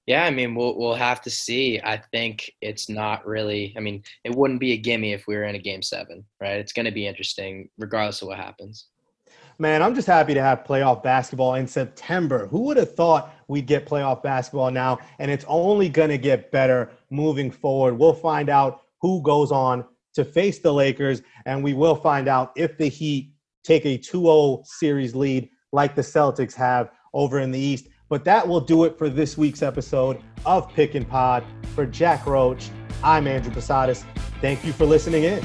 Yeah, 0.08 0.24
I 0.24 0.32
mean, 0.32 0.56
we'll 0.56 0.78
we'll 0.78 0.96
have 0.96 1.22
to 1.24 1.30
see. 1.30 1.82
I 1.84 1.98
think 1.98 2.50
it's 2.62 2.90
not 2.90 3.26
really. 3.28 3.74
I 3.78 3.82
mean, 3.82 4.02
it 4.24 4.34
wouldn't 4.34 4.62
be 4.62 4.72
a 4.72 4.78
gimme 4.78 5.12
if 5.12 5.28
we 5.28 5.36
were 5.36 5.44
in 5.44 5.56
a 5.56 5.60
game 5.60 5.82
seven, 5.82 6.24
right? 6.42 6.58
It's 6.58 6.72
going 6.72 6.86
to 6.86 6.94
be 6.94 7.06
interesting, 7.06 7.70
regardless 7.78 8.22
of 8.22 8.30
what 8.30 8.38
happens. 8.38 8.88
Man, 9.60 9.82
I'm 9.82 9.96
just 9.96 10.08
happy 10.08 10.34
to 10.36 10.42
have 10.42 10.64
playoff 10.64 11.02
basketball 11.04 11.56
in 11.56 11.68
September. 11.68 12.46
Who 12.48 12.62
would 12.62 12.78
have 12.78 12.94
thought 12.94 13.34
we'd 13.48 13.66
get 13.66 13.88
playoff 13.88 14.22
basketball 14.22 14.70
now? 14.72 15.00
And 15.20 15.32
it's 15.32 15.46
only 15.48 15.90
going 15.90 16.10
to 16.10 16.18
get 16.18 16.52
better 16.52 16.92
moving 17.10 17.52
forward. 17.52 17.98
We'll 17.98 18.14
find 18.14 18.50
out 18.50 18.82
who 19.02 19.22
goes 19.22 19.52
on 19.52 19.86
to 20.14 20.26
face 20.26 20.60
the 20.60 20.74
Lakers, 20.74 21.22
and 21.46 21.64
we 21.64 21.74
will 21.74 21.96
find 21.96 22.28
out 22.28 22.52
if 22.56 22.78
the 22.78 22.88
Heat 22.88 23.32
take 23.64 23.86
a 23.86 23.98
2 23.98 24.22
0 24.22 24.64
series 24.66 25.16
lead 25.16 25.50
like 25.72 25.96
the 25.96 26.02
Celtics 26.02 26.56
have 26.56 26.90
over 27.14 27.40
in 27.40 27.52
the 27.52 27.60
East. 27.60 27.88
But 28.10 28.24
that 28.26 28.48
will 28.48 28.62
do 28.62 28.86
it 28.86 28.98
for 28.98 29.10
this 29.10 29.38
week's 29.38 29.62
episode 29.62 30.22
of 30.46 30.74
Pick 30.74 30.96
and 30.96 31.08
Pod. 31.08 31.44
For 31.76 31.86
Jack 31.86 32.26
Roach, 32.26 32.70
I'm 33.04 33.28
Andrew 33.28 33.52
Posadas. 33.52 34.06
Thank 34.42 34.66
you 34.66 34.72
for 34.74 34.86
listening 34.86 35.24
in. 35.24 35.44